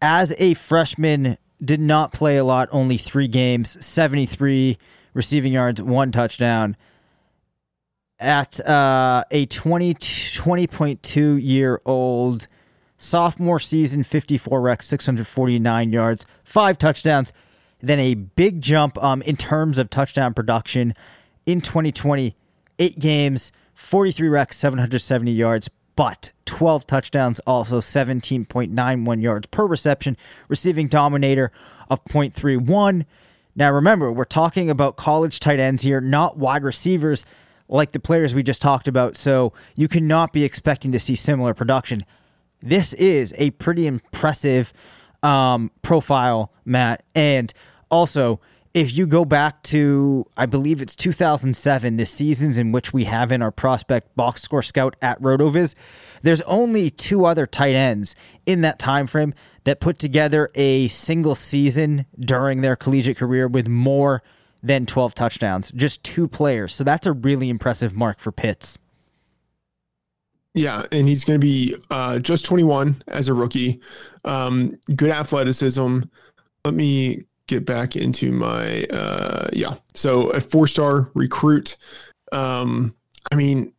As 0.00 0.32
a 0.38 0.54
freshman, 0.54 1.36
did 1.62 1.80
not 1.80 2.14
play 2.14 2.38
a 2.38 2.44
lot, 2.44 2.70
only 2.72 2.96
three 2.96 3.28
games, 3.28 3.84
73 3.84 4.78
receiving 5.14 5.52
yards, 5.52 5.82
one 5.82 6.12
touchdown. 6.12 6.76
At 8.18 8.60
uh, 8.68 9.24
a 9.30 9.46
20, 9.46 9.94
20.2 9.94 11.42
year 11.42 11.80
old 11.84 12.46
sophomore 12.96 13.58
season, 13.58 14.04
54 14.04 14.60
recs, 14.60 14.82
649 14.82 15.92
yards, 15.92 16.24
five 16.44 16.78
touchdowns. 16.78 17.32
Then 17.80 17.98
a 17.98 18.14
big 18.14 18.60
jump 18.60 19.02
um, 19.02 19.22
in 19.22 19.36
terms 19.36 19.78
of 19.78 19.90
touchdown 19.90 20.34
production 20.34 20.94
in 21.46 21.60
2020, 21.60 22.36
eight 22.78 22.98
games, 23.00 23.50
43 23.74 24.28
recs, 24.28 24.52
770 24.54 25.32
yards, 25.32 25.68
but 25.96 26.30
12 26.46 26.86
touchdowns, 26.86 27.40
also 27.40 27.80
17.91 27.80 29.22
yards 29.22 29.46
per 29.48 29.66
reception, 29.66 30.16
receiving 30.48 30.86
dominator 30.86 31.50
of 31.90 32.04
0.31. 32.04 33.04
Now, 33.54 33.70
remember, 33.70 34.10
we're 34.10 34.24
talking 34.24 34.70
about 34.70 34.96
college 34.96 35.40
tight 35.40 35.60
ends 35.60 35.82
here, 35.82 36.00
not 36.00 36.38
wide 36.38 36.62
receivers 36.62 37.24
like 37.68 37.92
the 37.92 38.00
players 38.00 38.34
we 38.34 38.42
just 38.42 38.62
talked 38.62 38.88
about. 38.88 39.16
So 39.16 39.52
you 39.76 39.88
cannot 39.88 40.32
be 40.32 40.44
expecting 40.44 40.92
to 40.92 40.98
see 40.98 41.14
similar 41.14 41.54
production. 41.54 42.04
This 42.62 42.92
is 42.94 43.34
a 43.38 43.50
pretty 43.52 43.86
impressive 43.86 44.72
um, 45.22 45.70
profile, 45.82 46.52
Matt. 46.64 47.04
And 47.14 47.52
also, 47.90 48.40
if 48.74 48.96
you 48.96 49.06
go 49.06 49.24
back 49.24 49.62
to, 49.64 50.26
I 50.36 50.46
believe 50.46 50.80
it's 50.80 50.96
2007, 50.96 51.96
the 51.96 52.06
seasons 52.06 52.56
in 52.56 52.72
which 52.72 52.92
we 52.92 53.04
have 53.04 53.30
in 53.30 53.42
our 53.42 53.50
prospect 53.50 54.14
box 54.16 54.42
score 54.42 54.62
scout 54.62 54.96
at 55.02 55.20
Rotoviz, 55.20 55.74
there's 56.22 56.40
only 56.42 56.88
two 56.88 57.26
other 57.26 57.46
tight 57.46 57.74
ends 57.74 58.14
in 58.46 58.62
that 58.62 58.78
time 58.78 59.06
frame 59.06 59.34
that 59.64 59.80
put 59.80 59.98
together 59.98 60.50
a 60.54 60.88
single 60.88 61.34
season 61.34 62.06
during 62.18 62.62
their 62.62 62.76
collegiate 62.76 63.18
career 63.18 63.46
with 63.46 63.68
more 63.68 64.22
than 64.62 64.86
12 64.86 65.14
touchdowns. 65.14 65.70
Just 65.72 66.02
two 66.02 66.26
players. 66.26 66.74
So 66.74 66.82
that's 66.82 67.06
a 67.06 67.12
really 67.12 67.50
impressive 67.50 67.94
mark 67.94 68.20
for 68.20 68.32
Pitts. 68.32 68.78
Yeah, 70.54 70.82
and 70.92 71.08
he's 71.08 71.24
going 71.24 71.40
to 71.40 71.44
be 71.44 71.76
uh, 71.90 72.18
just 72.18 72.44
21 72.44 73.02
as 73.08 73.28
a 73.28 73.34
rookie. 73.34 73.80
Um, 74.24 74.78
good 74.94 75.10
athleticism. 75.10 76.00
Let 76.64 76.74
me 76.74 77.24
get 77.46 77.66
back 77.66 77.96
into 77.96 78.32
my 78.32 78.84
uh 78.84 79.48
yeah. 79.52 79.74
So 79.94 80.30
a 80.30 80.40
four 80.40 80.66
star 80.66 81.10
recruit. 81.14 81.76
Um, 82.32 82.94
I 83.30 83.36
mean, 83.36 83.72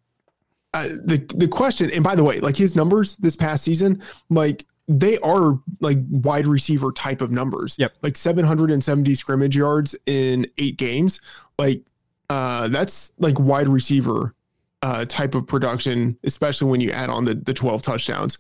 uh, 0.74 0.88
the 1.04 1.26
the 1.36 1.48
question, 1.48 1.90
and 1.94 2.04
by 2.04 2.16
the 2.16 2.24
way, 2.24 2.40
like 2.40 2.56
his 2.56 2.76
numbers 2.76 3.16
this 3.18 3.36
past 3.36 3.64
season, 3.64 4.02
like 4.30 4.66
they 4.88 5.18
are 5.20 5.60
like 5.80 6.00
wide 6.10 6.48
receiver 6.48 6.92
type 6.92 7.22
of 7.22 7.32
numbers. 7.32 7.76
Yep. 7.80 7.94
Like 8.02 8.18
770 8.18 9.16
scrimmage 9.16 9.56
yards 9.56 9.96
in 10.06 10.46
eight 10.58 10.78
games. 10.78 11.22
Like 11.58 11.84
uh 12.30 12.68
that's 12.70 13.12
like 13.18 13.40
wide 13.40 13.70
receiver 13.70 14.34
uh 14.82 15.06
type 15.06 15.36
of 15.36 15.48
production, 15.48 16.18
especially 16.24 16.70
when 16.70 16.82
you 16.82 16.92
add 16.92 17.10
on 17.10 17.26
the 17.26 17.36
the 17.36 17.54
12 17.54 17.82
touchdowns. 17.82 18.38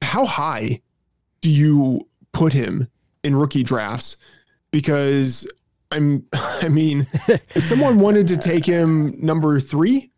How 0.00 0.26
high 0.26 0.80
do 1.42 1.50
you 1.50 2.08
put 2.32 2.52
him 2.52 2.88
in 3.22 3.36
rookie 3.36 3.62
drafts? 3.62 4.16
Because 4.70 5.46
I'm 5.90 6.26
I 6.32 6.68
mean, 6.68 7.06
if 7.28 7.64
someone 7.64 7.98
wanted 8.00 8.26
to 8.28 8.36
take 8.36 8.64
him 8.64 9.14
number 9.20 9.60
three, 9.60 10.10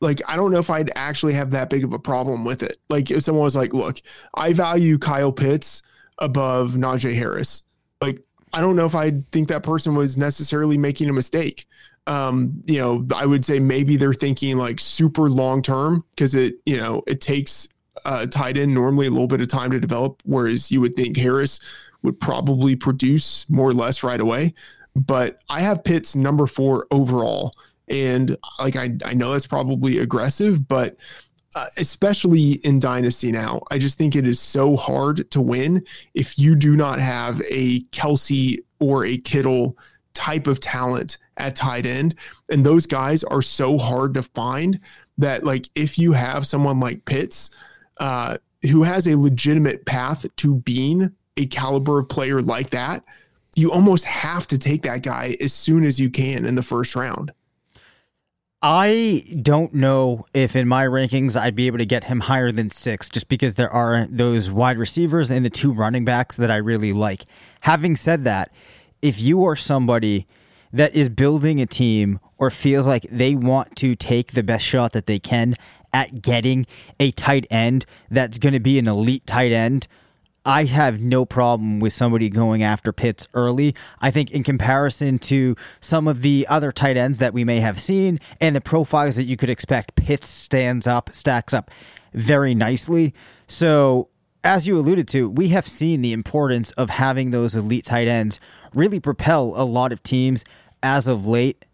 like 0.00 0.22
I 0.26 0.36
don't 0.36 0.50
know 0.50 0.58
if 0.58 0.70
I'd 0.70 0.90
actually 0.96 1.34
have 1.34 1.50
that 1.52 1.70
big 1.70 1.84
of 1.84 1.92
a 1.92 1.98
problem 1.98 2.44
with 2.44 2.62
it. 2.62 2.78
Like 2.88 3.10
if 3.10 3.22
someone 3.22 3.44
was 3.44 3.56
like, 3.56 3.74
"Look, 3.74 4.00
I 4.34 4.52
value 4.52 4.98
Kyle 4.98 5.32
Pitts 5.32 5.82
above 6.18 6.72
Najee 6.72 7.14
Harris," 7.14 7.62
like 8.00 8.22
I 8.52 8.60
don't 8.60 8.76
know 8.76 8.86
if 8.86 8.94
I 8.94 9.12
think 9.32 9.48
that 9.48 9.62
person 9.62 9.94
was 9.94 10.16
necessarily 10.16 10.78
making 10.78 11.08
a 11.10 11.12
mistake. 11.12 11.66
Um, 12.06 12.62
you 12.64 12.78
know, 12.78 13.06
I 13.14 13.26
would 13.26 13.44
say 13.44 13.60
maybe 13.60 13.96
they're 13.96 14.14
thinking 14.14 14.56
like 14.56 14.80
super 14.80 15.30
long 15.30 15.62
term 15.62 16.04
because 16.10 16.34
it, 16.34 16.54
you 16.66 16.76
know, 16.76 17.02
it 17.06 17.20
takes 17.20 17.68
uh, 18.04 18.26
tight 18.26 18.56
end 18.58 18.74
normally 18.74 19.06
a 19.06 19.10
little 19.10 19.28
bit 19.28 19.40
of 19.40 19.48
time 19.48 19.70
to 19.70 19.78
develop, 19.78 20.22
whereas 20.24 20.72
you 20.72 20.80
would 20.80 20.94
think 20.94 21.16
Harris 21.16 21.60
would 22.02 22.18
probably 22.20 22.76
produce 22.76 23.48
more 23.48 23.68
or 23.68 23.74
less 23.74 24.02
right 24.02 24.20
away. 24.20 24.54
But 24.96 25.38
I 25.48 25.60
have 25.60 25.84
Pitts 25.84 26.16
number 26.16 26.46
four 26.46 26.86
overall 26.90 27.54
and 27.88 28.36
like 28.58 28.76
I, 28.76 28.92
I 29.04 29.14
know 29.14 29.32
that's 29.32 29.46
probably 29.46 29.98
aggressive, 29.98 30.66
but 30.66 30.96
uh, 31.56 31.66
especially 31.76 32.52
in 32.64 32.78
Dynasty 32.78 33.32
now, 33.32 33.60
I 33.70 33.78
just 33.78 33.98
think 33.98 34.14
it 34.14 34.26
is 34.26 34.38
so 34.40 34.76
hard 34.76 35.28
to 35.32 35.40
win 35.40 35.84
if 36.14 36.38
you 36.38 36.54
do 36.54 36.76
not 36.76 37.00
have 37.00 37.42
a 37.50 37.80
Kelce 37.90 38.58
or 38.78 39.04
a 39.04 39.16
Kittle 39.16 39.76
type 40.14 40.46
of 40.46 40.60
talent 40.60 41.18
at 41.38 41.56
tight 41.56 41.86
end. 41.86 42.14
And 42.50 42.64
those 42.64 42.86
guys 42.86 43.24
are 43.24 43.42
so 43.42 43.78
hard 43.78 44.14
to 44.14 44.22
find 44.22 44.78
that, 45.18 45.42
like, 45.42 45.68
if 45.74 45.98
you 45.98 46.12
have 46.12 46.46
someone 46.46 46.78
like 46.78 47.04
Pitts, 47.04 47.50
uh, 47.98 48.38
who 48.62 48.84
has 48.84 49.08
a 49.08 49.16
legitimate 49.16 49.84
path 49.86 50.26
to 50.36 50.56
being 50.56 51.10
a 51.40 51.46
caliber 51.46 51.98
of 51.98 52.08
player 52.08 52.42
like 52.42 52.70
that, 52.70 53.04
you 53.56 53.72
almost 53.72 54.04
have 54.04 54.46
to 54.48 54.58
take 54.58 54.82
that 54.82 55.02
guy 55.02 55.36
as 55.40 55.52
soon 55.52 55.84
as 55.84 55.98
you 55.98 56.10
can 56.10 56.44
in 56.44 56.54
the 56.54 56.62
first 56.62 56.94
round. 56.94 57.32
I 58.62 59.24
don't 59.40 59.72
know 59.72 60.26
if 60.34 60.54
in 60.54 60.68
my 60.68 60.84
rankings 60.84 61.34
I'd 61.34 61.56
be 61.56 61.66
able 61.66 61.78
to 61.78 61.86
get 61.86 62.04
him 62.04 62.20
higher 62.20 62.52
than 62.52 62.68
six 62.68 63.08
just 63.08 63.28
because 63.28 63.54
there 63.54 63.70
are 63.70 64.06
those 64.10 64.50
wide 64.50 64.76
receivers 64.76 65.30
and 65.30 65.44
the 65.44 65.50
two 65.50 65.72
running 65.72 66.04
backs 66.04 66.36
that 66.36 66.50
I 66.50 66.56
really 66.56 66.92
like. 66.92 67.24
Having 67.60 67.96
said 67.96 68.24
that, 68.24 68.52
if 69.00 69.18
you 69.18 69.44
are 69.44 69.56
somebody 69.56 70.26
that 70.74 70.94
is 70.94 71.08
building 71.08 71.58
a 71.60 71.66
team 71.66 72.20
or 72.36 72.50
feels 72.50 72.86
like 72.86 73.06
they 73.10 73.34
want 73.34 73.76
to 73.76 73.96
take 73.96 74.32
the 74.32 74.42
best 74.42 74.64
shot 74.64 74.92
that 74.92 75.06
they 75.06 75.18
can 75.18 75.54
at 75.92 76.20
getting 76.20 76.66
a 77.00 77.10
tight 77.12 77.46
end 77.50 77.86
that's 78.10 78.38
going 78.38 78.52
to 78.52 78.60
be 78.60 78.78
an 78.78 78.86
elite 78.86 79.26
tight 79.26 79.52
end, 79.52 79.88
I 80.50 80.64
have 80.64 81.00
no 81.00 81.24
problem 81.24 81.78
with 81.78 81.92
somebody 81.92 82.28
going 82.28 82.64
after 82.64 82.92
Pitts 82.92 83.28
early. 83.34 83.72
I 84.00 84.10
think, 84.10 84.32
in 84.32 84.42
comparison 84.42 85.20
to 85.20 85.54
some 85.80 86.08
of 86.08 86.22
the 86.22 86.44
other 86.48 86.72
tight 86.72 86.96
ends 86.96 87.18
that 87.18 87.32
we 87.32 87.44
may 87.44 87.60
have 87.60 87.80
seen 87.80 88.18
and 88.40 88.56
the 88.56 88.60
profiles 88.60 89.14
that 89.14 89.26
you 89.26 89.36
could 89.36 89.48
expect, 89.48 89.94
Pitts 89.94 90.26
stands 90.26 90.88
up, 90.88 91.14
stacks 91.14 91.54
up 91.54 91.70
very 92.14 92.52
nicely. 92.56 93.14
So, 93.46 94.08
as 94.42 94.66
you 94.66 94.76
alluded 94.76 95.06
to, 95.08 95.30
we 95.30 95.50
have 95.50 95.68
seen 95.68 96.02
the 96.02 96.12
importance 96.12 96.72
of 96.72 96.90
having 96.90 97.30
those 97.30 97.54
elite 97.54 97.84
tight 97.84 98.08
ends 98.08 98.40
really 98.74 98.98
propel 98.98 99.54
a 99.54 99.62
lot 99.62 99.92
of 99.92 100.02
teams 100.02 100.44
as 100.82 101.06
of 101.06 101.26
late. 101.26 101.64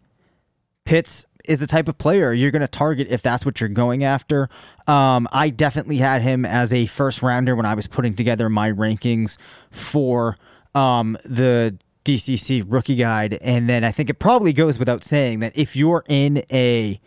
Pitts 0.85 1.25
is 1.47 1.59
the 1.59 1.67
type 1.67 1.87
of 1.87 1.97
player 1.97 2.33
you're 2.33 2.51
going 2.51 2.61
to 2.61 2.67
target 2.67 3.07
if 3.09 3.21
that's 3.21 3.45
what 3.45 3.59
you're 3.59 3.69
going 3.69 4.03
after. 4.03 4.49
Um, 4.85 5.27
I 5.31 5.49
definitely 5.49 5.97
had 5.97 6.21
him 6.21 6.45
as 6.45 6.73
a 6.73 6.85
first 6.87 7.21
rounder 7.21 7.55
when 7.55 7.65
I 7.65 7.73
was 7.73 7.87
putting 7.87 8.15
together 8.15 8.49
my 8.49 8.71
rankings 8.71 9.37
for 9.71 10.37
um, 10.75 11.17
the 11.23 11.77
DCC 12.05 12.63
rookie 12.65 12.95
guide. 12.95 13.37
And 13.41 13.67
then 13.67 13.83
I 13.83 13.91
think 13.91 14.09
it 14.09 14.15
probably 14.15 14.53
goes 14.53 14.79
without 14.79 15.03
saying 15.03 15.39
that 15.39 15.57
if 15.57 15.75
you're 15.75 16.03
in 16.07 16.43
a 16.51 16.99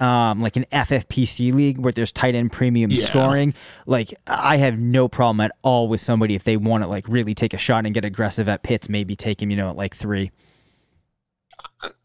um, 0.00 0.40
like 0.40 0.56
an 0.56 0.64
FFPC 0.72 1.52
league 1.52 1.78
where 1.78 1.92
there's 1.92 2.10
tight 2.10 2.34
end 2.34 2.50
premium 2.52 2.90
yeah. 2.90 3.04
scoring, 3.04 3.54
like 3.86 4.14
I 4.26 4.56
have 4.56 4.78
no 4.78 5.08
problem 5.08 5.40
at 5.40 5.52
all 5.62 5.88
with 5.88 6.00
somebody 6.00 6.34
if 6.34 6.44
they 6.44 6.56
want 6.56 6.82
to 6.84 6.88
like 6.88 7.06
really 7.06 7.34
take 7.34 7.52
a 7.52 7.58
shot 7.58 7.84
and 7.84 7.94
get 7.94 8.04
aggressive 8.04 8.48
at 8.48 8.62
Pitts, 8.62 8.88
maybe 8.88 9.14
take 9.14 9.42
him, 9.42 9.50
you 9.50 9.56
know, 9.56 9.68
at 9.68 9.76
like 9.76 9.94
three. 9.94 10.30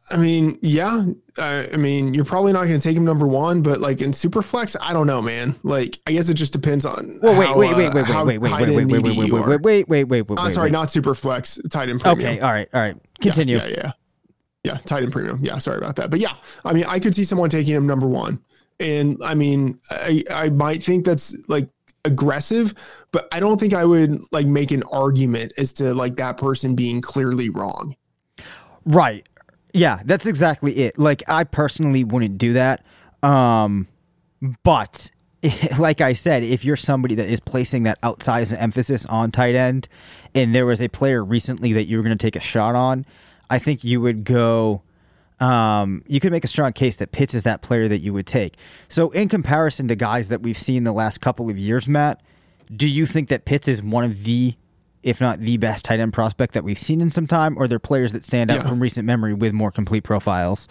I 0.10 0.18
mean, 0.18 0.60
yeah. 0.62 1.06
Uh, 1.38 1.66
I 1.74 1.78
mean, 1.78 2.14
you're 2.14 2.26
probably 2.26 2.54
not 2.54 2.66
going 2.66 2.80
to 2.80 2.84
take 2.84 2.96
him 2.96 3.06
number 3.06 3.28
one, 3.28 3.62
but 3.62 3.82
like 3.82 4.02
in 4.02 4.12
Superflex, 4.12 4.76
I 4.80 4.94
don't 4.94 5.08
know, 5.08 5.22
man. 5.22 5.56
Like, 5.64 6.00
I 6.06 6.12
guess 6.12 6.30
it 6.30 6.36
just 6.36 6.54
depends 6.54 6.86
on. 6.86 7.20
Well, 7.22 7.38
wait, 7.38 7.48
how, 7.48 7.58
wait, 7.58 7.76
wait, 7.76 7.94
wait, 7.94 8.10
uh, 8.10 8.24
wait, 8.24 8.38
wait, 8.38 8.52
wait, 8.52 8.52
wait, 8.52 8.70
wait, 8.70 8.86
wait, 8.86 9.04
wait, 9.04 9.18
wait, 9.18 9.32
wait, 9.32 9.62
wait, 9.62 9.88
wait, 9.90 10.04
wait, 10.06 10.22
wait. 10.30 10.40
I'm 10.40 10.50
sorry, 10.52 10.70
not 10.70 10.90
Superflex, 10.90 11.70
tight 11.70 11.90
end 11.90 12.02
premium. 12.02 12.20
Okay, 12.20 12.40
all 12.40 12.52
right, 12.52 12.70
all 12.74 12.82
right. 12.82 12.96
Continue. 13.22 13.58
Yeah, 13.58 13.68
yeah, 13.68 13.76
yeah. 13.78 13.92
Yeah, 14.64 14.78
tight 14.78 15.04
end 15.04 15.12
premium. 15.12 15.40
Yeah, 15.44 15.58
sorry 15.58 15.78
about 15.78 15.96
that, 15.96 16.12
but 16.12 16.20
yeah, 16.20 16.36
I 16.64 16.74
mean, 16.74 16.86
I 16.88 17.00
could 17.00 17.16
see 17.16 17.24
someone 17.24 17.50
taking 17.50 17.76
him 17.76 17.88
number 17.88 18.08
one, 18.08 18.40
and 18.80 19.18
I 19.24 19.34
mean, 19.34 19.80
I 19.90 20.24
I 20.30 20.50
might 20.50 20.84
think 20.84 21.06
that's 21.06 21.36
like 21.48 21.68
aggressive, 22.04 22.74
but 23.12 23.28
I 23.32 23.40
don't 23.40 23.60
think 23.60 23.74
I 23.74 23.86
would 23.86 24.22
like 24.32 24.46
make 24.46 24.72
an 24.72 24.84
argument 24.92 25.54
as 25.58 25.74
to 25.74 25.94
like 25.94 26.16
that 26.18 26.38
person 26.38 26.76
being 26.76 27.02
clearly 27.02 27.50
wrong. 27.50 27.96
Right. 28.86 29.28
Yeah, 29.76 30.00
that's 30.06 30.26
exactly 30.26 30.74
it. 30.78 30.98
Like 30.98 31.22
I 31.28 31.44
personally 31.44 32.06
wouldn't 32.06 32.38
do 32.38 32.54
that. 32.54 32.86
Um, 33.22 33.88
but 34.64 35.12
like 35.78 36.00
I 36.00 36.14
said, 36.14 36.44
if 36.44 36.64
you're 36.64 36.78
somebody 36.78 37.16
that 37.16 37.28
is 37.28 37.42
placing 37.42 37.84
that 37.84 38.02
outsized 38.02 38.56
emphasis 38.58 39.06
on 39.08 39.32
tight 39.32 39.54
end, 39.54 39.90
and 40.34 40.56
there 40.56 40.66
was 40.66 40.82
a 40.82 40.88
player 40.88 41.24
recently 41.24 41.74
that 41.74 41.86
you 41.86 41.98
were 41.98 42.04
going 42.04 42.18
to 42.18 42.22
take 42.26 42.38
a 42.38 42.42
shot 42.42 42.76
on, 42.76 43.06
I 43.50 43.60
think 43.60 43.84
you 43.84 44.02
would 44.02 44.24
go. 44.24 44.82
Um, 45.42 46.02
you 46.08 46.22
could 46.22 46.32
make 46.32 46.46
a 46.46 46.48
strong 46.48 46.72
case 46.72 46.96
that 46.96 47.12
Pitts 47.12 47.34
is 47.34 47.44
that 47.44 47.62
player 47.62 47.90
that 47.90 48.00
you 48.00 48.14
would 48.14 48.26
take. 48.26 48.56
So, 48.88 49.10
in 49.12 49.28
comparison 49.28 49.90
to 49.90 49.96
guys 49.96 50.30
that 50.30 50.42
we've 50.42 50.58
seen 50.58 50.86
the 50.86 50.94
last 50.94 51.20
couple 51.20 51.50
of 51.50 51.58
years, 51.58 51.90
Matt, 51.90 52.22
do 52.74 52.88
you 52.88 53.06
think 53.06 53.28
that 53.28 53.44
Pitts 53.44 53.68
is 53.68 53.84
one 53.84 54.06
of 54.06 54.24
the 54.24 54.56
if 55.06 55.22
not 55.22 55.40
the 55.40 55.56
best 55.58 55.86
tight 55.86 56.00
end 56.00 56.12
prospect 56.12 56.56
that 56.56 56.64
we've 56.64 56.80
seen 56.80 57.00
in 57.00 57.12
some 57.12 57.28
time, 57.28 57.58
or 57.58 57.68
they're 57.68 57.80
players 57.80 58.12
that 58.12 58.26
stand 58.26 58.52
out 58.52 58.64
yeah. 58.64 58.68
from 58.68 58.82
recent 58.82 59.06
memory 59.06 59.36
with 59.36 59.54
more 59.54 59.72
complete 59.72 60.04
profiles? 60.04 60.68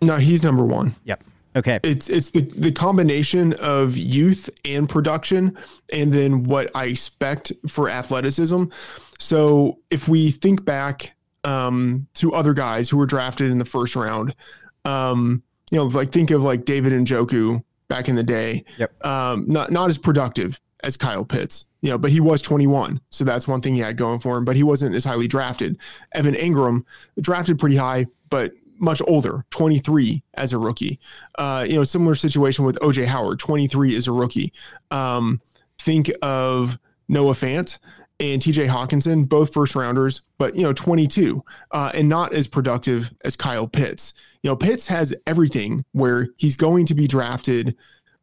No, 0.00 0.16
he's 0.16 0.42
number 0.42 0.64
one. 0.64 0.96
Yep. 1.04 1.22
Okay. 1.56 1.78
It's 1.84 2.08
it's 2.08 2.30
the 2.30 2.40
the 2.40 2.72
combination 2.72 3.52
of 3.60 3.96
youth 3.96 4.50
and 4.64 4.88
production, 4.88 5.56
and 5.92 6.12
then 6.12 6.44
what 6.44 6.70
I 6.74 6.86
expect 6.86 7.52
for 7.68 7.88
athleticism. 7.88 8.64
So 9.18 9.78
if 9.90 10.08
we 10.08 10.30
think 10.30 10.64
back 10.64 11.14
um, 11.44 12.08
to 12.14 12.32
other 12.32 12.54
guys 12.54 12.88
who 12.88 12.96
were 12.96 13.06
drafted 13.06 13.52
in 13.52 13.58
the 13.58 13.64
first 13.64 13.94
round, 13.94 14.34
um, 14.84 15.42
you 15.70 15.76
know, 15.76 15.84
like 15.84 16.10
think 16.10 16.30
of 16.30 16.42
like 16.42 16.64
David 16.64 16.92
Njoku 16.92 17.62
back 17.88 18.08
in 18.08 18.16
the 18.16 18.24
day. 18.24 18.64
Yep. 18.78 19.04
Um, 19.04 19.44
not 19.46 19.70
not 19.70 19.90
as 19.90 19.98
productive 19.98 20.58
as 20.84 20.96
Kyle 20.96 21.24
Pitts 21.24 21.66
you 21.84 21.90
know, 21.90 21.98
but 21.98 22.10
he 22.10 22.18
was 22.18 22.40
21. 22.40 22.98
So 23.10 23.24
that's 23.24 23.46
one 23.46 23.60
thing 23.60 23.74
he 23.74 23.80
had 23.80 23.98
going 23.98 24.18
for 24.18 24.38
him, 24.38 24.46
but 24.46 24.56
he 24.56 24.62
wasn't 24.62 24.94
as 24.94 25.04
highly 25.04 25.28
drafted. 25.28 25.76
Evan 26.12 26.34
Engram 26.34 26.82
drafted 27.20 27.58
pretty 27.58 27.76
high, 27.76 28.06
but 28.30 28.54
much 28.78 29.02
older, 29.06 29.44
23 29.50 30.22
as 30.32 30.54
a 30.54 30.58
rookie. 30.58 30.98
Uh, 31.36 31.66
you 31.68 31.74
know, 31.74 31.84
similar 31.84 32.14
situation 32.14 32.64
with 32.64 32.78
OJ 32.78 33.04
Howard, 33.04 33.38
23 33.38 33.94
as 33.96 34.06
a 34.06 34.12
rookie. 34.12 34.50
Um, 34.90 35.42
think 35.78 36.10
of 36.22 36.78
Noah 37.06 37.34
Fant 37.34 37.76
and 38.18 38.40
TJ 38.40 38.66
Hockenson, 38.66 39.28
both 39.28 39.52
first 39.52 39.76
rounders, 39.76 40.22
but 40.38 40.56
you 40.56 40.62
know, 40.62 40.72
22, 40.72 41.44
uh, 41.72 41.90
and 41.92 42.08
not 42.08 42.32
as 42.32 42.48
productive 42.48 43.12
as 43.26 43.36
Kyle 43.36 43.68
Pitts. 43.68 44.14
You 44.42 44.48
know, 44.48 44.56
Pitts 44.56 44.88
has 44.88 45.14
everything 45.26 45.84
where 45.92 46.28
he's 46.38 46.56
going 46.56 46.86
to 46.86 46.94
be 46.94 47.06
drafted 47.06 47.76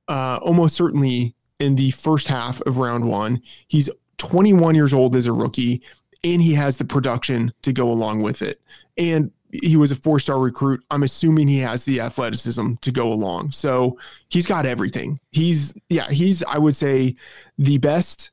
uh, 0.08 0.40
almost 0.42 0.76
certainly 0.76 1.36
in 1.62 1.76
the 1.76 1.92
first 1.92 2.28
half 2.28 2.60
of 2.62 2.78
round 2.78 3.06
one. 3.06 3.42
He's 3.68 3.90
21 4.18 4.76
years 4.76 4.94
old 4.94 5.16
as 5.16 5.28
a 5.28 5.32
rookie, 5.32 5.82
and 6.24 6.42
he 6.42 6.54
has 6.54 6.78
the 6.78 6.86
production 6.86 7.54
to 7.62 7.72
go 7.72 7.90
along 7.90 8.22
with 8.22 8.42
it. 8.42 8.62
And 8.98 9.32
he 9.52 9.78
was 9.78 9.92
a 9.92 9.96
four 9.96 10.20
star 10.20 10.40
recruit. 10.40 10.84
I'm 10.92 11.04
assuming 11.04 11.48
he 11.48 11.60
has 11.60 11.86
the 11.86 12.02
athleticism 12.02 12.76
to 12.82 12.92
go 12.92 13.12
along. 13.12 13.52
So 13.52 13.98
he's 14.30 14.46
got 14.46 14.66
everything. 14.66 15.20
He's, 15.32 15.74
yeah, 15.90 16.10
he's, 16.10 16.44
I 16.44 16.58
would 16.58 16.76
say, 16.76 17.16
the 17.58 17.78
best 17.78 18.32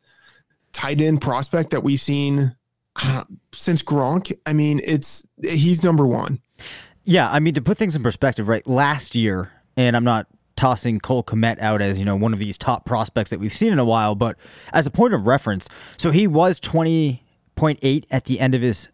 tight 0.72 1.00
end 1.00 1.20
prospect 1.20 1.70
that 1.70 1.82
we've 1.82 2.00
seen 2.00 2.56
uh, 3.02 3.24
since 3.52 3.82
Gronk, 3.82 4.32
I 4.46 4.52
mean, 4.52 4.80
it's 4.84 5.26
he's 5.42 5.82
number 5.82 6.06
one. 6.06 6.40
Yeah, 7.04 7.30
I 7.30 7.40
mean 7.40 7.54
to 7.54 7.62
put 7.62 7.78
things 7.78 7.94
in 7.94 8.02
perspective, 8.02 8.48
right? 8.48 8.66
Last 8.66 9.14
year, 9.14 9.52
and 9.76 9.96
I'm 9.96 10.04
not 10.04 10.26
tossing 10.58 10.98
Cole 10.98 11.22
Kmet 11.22 11.58
out 11.60 11.80
as 11.80 11.98
you 11.98 12.04
know 12.04 12.16
one 12.16 12.34
of 12.34 12.38
these 12.38 12.58
top 12.58 12.84
prospects 12.84 13.30
that 13.30 13.40
we've 13.40 13.52
seen 13.52 13.72
in 13.72 13.78
a 13.78 13.84
while, 13.84 14.14
but 14.14 14.36
as 14.74 14.86
a 14.86 14.90
point 14.90 15.14
of 15.14 15.26
reference, 15.26 15.68
so 15.96 16.10
he 16.10 16.26
was 16.26 16.60
20.8 16.60 18.04
at 18.10 18.24
the 18.24 18.40
end 18.40 18.54
of 18.54 18.60
his 18.60 18.88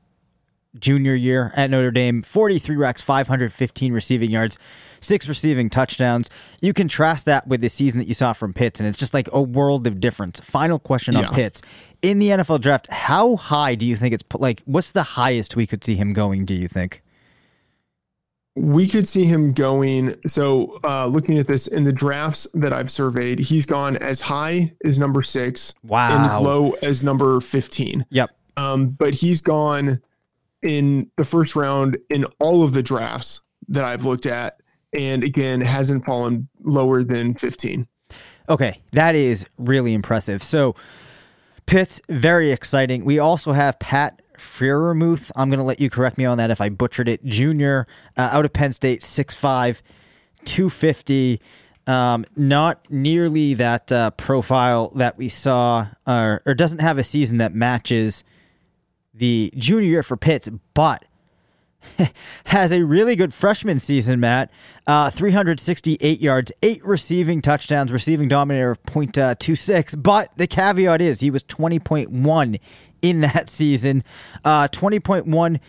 junior 0.79 1.15
year 1.15 1.53
at 1.57 1.71
Notre 1.71 1.91
Dame, 1.93 2.21
43 2.23 2.77
racks, 2.77 3.01
515 3.01 3.93
receiving 3.93 4.31
yards, 4.31 4.59
six 5.01 5.29
receiving 5.29 5.71
touchdowns. 5.71 6.29
You 6.61 6.73
contrast 6.73 7.27
that 7.27 7.47
with 7.47 7.61
the 7.61 7.69
season 7.69 7.99
that 8.01 8.09
you 8.09 8.15
saw 8.15 8.33
from 8.33 8.53
Pitts, 8.53 8.81
and 8.81 8.89
it's 8.89 8.99
just 8.99 9.15
like 9.15 9.29
a 9.33 9.41
world 9.41 9.87
of 9.87 10.01
difference. 10.01 10.41
Final 10.41 10.79
question 10.79 11.17
on 11.17 11.23
Yeah. 11.23 11.31
Pitts. 11.31 11.63
In 12.03 12.19
the 12.19 12.31
NFL 12.31 12.61
draft, 12.61 12.89
how 12.91 13.37
high 13.37 13.77
do 13.77 13.87
you 13.87 13.97
think 13.97 14.13
it's 14.15 14.25
like 14.35 14.63
what's 14.67 14.93
the 14.93 15.03
highest 15.03 15.57
we 15.57 15.67
could 15.67 15.83
see 15.83 15.95
him 15.97 16.13
going, 16.13 16.45
do 16.45 16.55
you 16.55 16.69
think? 16.69 17.03
We 18.57 18.87
could 18.87 19.09
see 19.09 19.25
him 19.25 19.53
going. 19.53 20.15
So, 20.27 20.79
uh, 20.85 21.07
looking 21.07 21.39
at 21.39 21.47
this 21.47 21.67
in 21.67 21.85
the 21.85 21.93
drafts 21.93 22.47
that 22.55 22.73
I've 22.73 22.91
surveyed, 22.91 23.39
he's 23.39 23.67
gone 23.67 23.97
as 23.97 24.21
high 24.21 24.73
as 24.85 24.99
number 24.99 25.23
six 25.23 25.75
wow, 25.83 26.15
and 26.15 26.25
as 26.25 26.37
low 26.37 26.73
as 26.83 27.03
number 27.03 27.41
15. 27.41 28.07
Yep. 28.11 28.31
Um, 28.57 28.91
but 28.91 29.15
he's 29.15 29.41
gone 29.41 30.01
in 30.63 31.11
the 31.17 31.25
first 31.25 31.57
round 31.57 31.99
in 32.11 32.25
all 32.39 32.63
of 32.63 32.73
the 32.73 32.83
drafts 32.83 33.43
that 33.69 33.85
I've 33.85 34.05
looked 34.05 34.27
at. 34.27 34.61
And 34.93 35.25
again, 35.25 35.61
hasn't 35.61 36.05
fallen 36.05 36.49
lower 36.63 37.03
than 37.03 37.35
15. 37.35 37.89
Okay, 38.49 38.81
that 38.93 39.17
is 39.17 39.45
really 39.59 39.95
impressive. 39.95 40.43
So, 40.43 40.77
Pitts, 41.67 42.01
very 42.09 42.53
exciting. 42.53 43.05
We 43.05 43.19
also 43.19 43.53
have 43.53 43.79
Pat 43.79 44.21
Freiermuth. 44.39 45.31
I'm 45.37 45.49
going 45.49 45.59
to 45.59 45.65
let 45.65 45.81
you 45.81 45.91
correct 45.91 46.19
me 46.19 46.25
on 46.25 46.39
that 46.39 46.51
if 46.51 46.61
I 46.61 46.69
butchered 46.69 47.09
it. 47.09 47.25
Junior, 47.25 47.87
uh, 48.17 48.31
out 48.33 48.45
of 48.45 48.53
Penn 48.53 48.73
State, 48.73 49.01
6'5, 49.01 49.83
250. 50.45 51.41
Um, 51.87 52.25
not 52.35 52.91
nearly 52.91 53.55
that 53.55 53.93
uh, 53.93 54.11
profile 54.13 54.91
that 54.95 55.19
we 55.19 55.29
saw, 55.29 55.89
uh, 56.07 56.39
or 56.47 56.55
doesn't 56.55 56.81
have 56.81 56.97
a 56.97 57.03
season 57.03 57.39
that 57.39 57.55
matches 57.55 58.25
the 59.13 59.53
junior 59.57 59.89
year 59.89 60.03
for 60.03 60.17
Pitts, 60.17 60.49
but 60.73 61.05
has 62.47 62.73
a 62.73 62.83
really 62.83 63.17
good 63.17 63.33
freshman 63.33 63.79
season, 63.79 64.21
Matt. 64.21 64.51
Uh, 64.87 65.11
368 65.11 66.21
yards, 66.21 66.53
eight 66.63 66.85
receiving 66.85 67.41
touchdowns, 67.41 67.93
receiving 67.93 68.29
dominator 68.29 68.73
of 68.73 68.83
.26. 68.85 70.03
But 70.03 70.31
the 70.37 70.47
caveat 70.47 71.01
is 71.01 71.21
he 71.21 71.31
was 71.31 71.45
20.1 71.45 72.61
in 73.05 73.21
that 73.21 73.51
season. 73.51 74.03
Uh, 74.45 74.67
20.1 74.69 75.61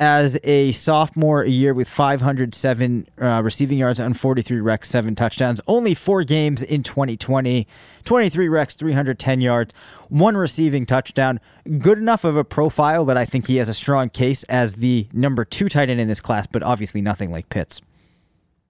as 0.00 0.38
a 0.42 0.72
sophomore 0.72 1.42
a 1.42 1.48
year 1.48 1.72
with 1.72 1.88
507 1.88 3.06
uh, 3.20 3.40
receiving 3.44 3.78
yards 3.78 4.00
on 4.00 4.14
43 4.14 4.58
recs, 4.58 4.84
seven 4.86 5.14
touchdowns. 5.14 5.60
Only 5.66 5.94
four 5.94 6.24
games 6.24 6.62
in 6.62 6.82
2020. 6.82 7.66
23 8.04 8.46
recs, 8.48 8.76
310 8.76 9.40
yards, 9.40 9.74
one 10.08 10.36
receiving 10.36 10.86
touchdown. 10.86 11.40
Good 11.78 11.98
enough 11.98 12.24
of 12.24 12.36
a 12.36 12.44
profile 12.44 13.04
that 13.06 13.16
I 13.16 13.24
think 13.24 13.46
he 13.46 13.56
has 13.56 13.68
a 13.68 13.74
strong 13.74 14.08
case 14.08 14.44
as 14.44 14.76
the 14.76 15.08
number 15.12 15.44
two 15.44 15.68
tight 15.68 15.88
end 15.88 16.00
in 16.00 16.08
this 16.08 16.20
class, 16.20 16.46
but 16.46 16.62
obviously 16.62 17.00
nothing 17.00 17.30
like 17.30 17.48
Pitts. 17.48 17.80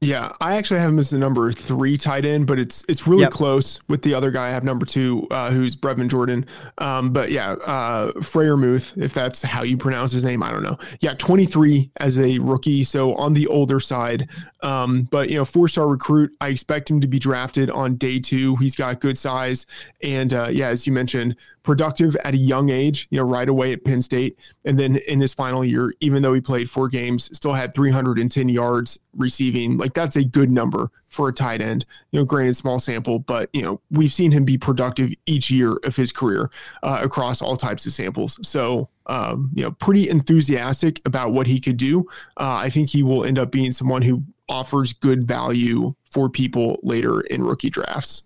Yeah, 0.05 0.31
I 0.40 0.57
actually 0.57 0.81
have 0.81 0.90
him 0.90 0.99
as 0.99 1.11
the 1.11 1.19
number 1.19 1.51
three 1.51 1.97
tight 1.97 2.25
end, 2.25 2.47
but 2.47 2.59
it's 2.59 2.85
it's 2.88 3.07
really 3.07 3.23
Yep. 3.23 3.31
close 3.33 3.81
with 3.88 4.03
the 4.03 4.12
other 4.14 4.31
guy. 4.31 4.49
I 4.49 4.51
have 4.51 4.64
number 4.64 4.85
two, 4.85 5.27
uh, 5.31 5.51
who's 5.51 5.75
Brevin 5.77 6.09
Jordan. 6.09 6.45
Um, 6.79 7.11
but 7.12 7.31
yeah, 7.31 7.53
uh, 7.53 8.12
Freiermuth, 8.19 9.01
if 9.03 9.14
that's 9.14 9.43
how 9.43 9.62
you 9.62 9.77
pronounce 9.77 10.12
his 10.12 10.25
name, 10.25 10.43
I 10.43 10.51
don't 10.51 10.62
know. 10.62 10.77
Yeah, 11.01 11.14
23 11.14 11.90
as 11.97 12.19
a 12.19 12.38
rookie, 12.38 12.85
so 12.85 13.14
on 13.14 13.35
the 13.35 13.47
older 13.47 13.81
side. 13.81 14.29
Um, 14.62 15.03
but 15.11 15.31
you 15.31 15.37
know, 15.37 15.45
four 15.45 15.69
star 15.69 15.87
recruit. 15.88 16.33
I 16.40 16.49
expect 16.49 16.90
him 16.90 17.01
to 17.01 17.07
be 17.07 17.19
drafted 17.19 17.71
on 17.71 17.97
day 17.97 18.19
two. 18.19 18.57
He's 18.57 18.77
got 18.77 19.01
good 19.01 19.19
size, 19.19 19.67
and 20.03 20.33
uh, 20.33 20.49
yeah, 20.51 20.69
as 20.69 20.87
you 20.87 20.93
mentioned, 20.93 21.37
productive 21.64 22.14
at 22.22 22.35
a 22.35 22.37
young 22.37 22.68
age. 22.68 23.09
You 23.11 23.18
know, 23.18 23.24
right 23.24 23.48
away 23.48 23.72
at 23.72 23.85
Penn 23.85 24.00
State, 24.00 24.38
and 24.64 24.79
then 24.79 24.96
in 25.09 25.20
his 25.20 25.35
final 25.35 25.64
year, 25.64 25.92
even 25.98 26.22
though 26.22 26.33
he 26.33 26.40
played 26.40 26.70
four 26.70 26.88
games, 26.88 27.37
still 27.37 27.55
had 27.55 27.74
310 27.74 28.48
yards 28.48 29.00
receiving. 29.16 29.77
Like 29.77 29.94
that's 29.94 30.14
a 30.14 30.24
good 30.24 30.53
number 30.53 30.90
for 31.09 31.29
a 31.29 31.33
tight 31.33 31.61
end. 31.61 31.85
You 32.12 32.20
know, 32.20 32.24
granted 32.24 32.57
small 32.57 32.79
sample, 32.79 33.18
but 33.18 33.50
you 33.53 33.62
know 33.62 33.81
we've 33.90 34.12
seen 34.12 34.31
him 34.31 34.44
be 34.44 34.57
productive 34.57 35.12
each 35.27 35.50
year 35.50 35.79
of 35.85 35.96
his 35.96 36.12
career 36.12 36.50
uh, 36.85 37.00
across 37.03 37.42
all 37.42 37.57
types 37.57 37.85
of 37.87 37.92
samples. 37.92 38.38
So 38.46 38.88
um, 39.07 39.50
you 39.55 39.62
know, 39.64 39.72
pretty 39.72 40.09
enthusiastic 40.09 41.00
about 41.05 41.33
what 41.33 41.46
he 41.46 41.61
could 41.61 41.77
do. 41.77 42.07
Uh, 42.37 42.57
I 42.62 42.70
think 42.70 42.90
he 42.90 43.03
will 43.03 43.24
end 43.24 43.38
up 43.38 43.50
being 43.50 43.72
someone 43.72 44.03
who 44.03 44.22
offers 44.48 44.92
good 44.92 45.27
value 45.27 45.94
for 46.11 46.29
people 46.29 46.79
later 46.83 47.20
in 47.22 47.42
rookie 47.42 47.70
drafts. 47.70 48.22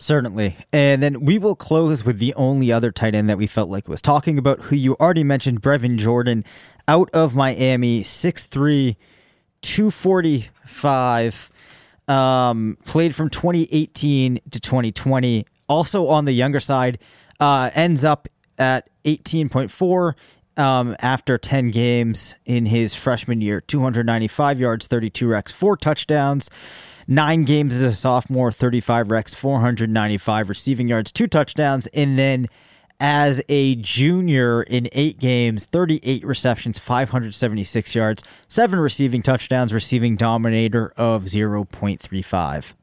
Certainly. 0.00 0.56
And 0.72 1.02
then 1.02 1.20
we 1.20 1.38
will 1.38 1.54
close 1.54 2.06
with 2.06 2.18
the 2.18 2.32
only 2.34 2.72
other 2.72 2.90
tight 2.90 3.14
end 3.14 3.28
that 3.28 3.36
we 3.36 3.46
felt 3.46 3.68
like 3.68 3.86
was 3.86 4.00
talking 4.00 4.38
about, 4.38 4.62
who 4.62 4.74
you 4.74 4.96
already 4.96 5.24
mentioned, 5.24 5.60
Brevin 5.60 5.98
Jordan, 5.98 6.42
out 6.88 7.10
of 7.12 7.34
Miami, 7.34 8.00
6'3, 8.00 8.96
245. 9.60 11.50
Um, 12.08 12.78
played 12.86 13.14
from 13.14 13.28
2018 13.28 14.40
to 14.50 14.58
2020. 14.58 15.46
Also 15.68 16.08
on 16.08 16.24
the 16.24 16.32
younger 16.32 16.60
side, 16.60 16.98
uh, 17.38 17.70
ends 17.74 18.02
up 18.02 18.26
at 18.58 18.88
18.4 19.04 20.14
um, 20.56 20.96
after 20.98 21.36
10 21.36 21.70
games 21.70 22.36
in 22.46 22.66
his 22.66 22.94
freshman 22.94 23.42
year. 23.42 23.60
295 23.60 24.58
yards, 24.58 24.86
32 24.86 25.26
recs, 25.26 25.52
four 25.52 25.76
touchdowns. 25.76 26.48
Nine 27.10 27.42
games 27.42 27.74
as 27.74 27.80
a 27.80 27.92
sophomore, 27.92 28.52
35 28.52 29.08
recs, 29.08 29.34
495 29.34 30.48
receiving 30.48 30.86
yards, 30.86 31.10
two 31.10 31.26
touchdowns. 31.26 31.88
And 31.88 32.16
then 32.16 32.46
as 33.00 33.42
a 33.48 33.74
junior 33.74 34.62
in 34.62 34.88
eight 34.92 35.18
games, 35.18 35.66
38 35.66 36.24
receptions, 36.24 36.78
576 36.78 37.96
yards, 37.96 38.22
seven 38.46 38.78
receiving 38.78 39.22
touchdowns, 39.22 39.74
receiving 39.74 40.14
dominator 40.14 40.92
of 40.96 41.24
0.35. 41.24 42.74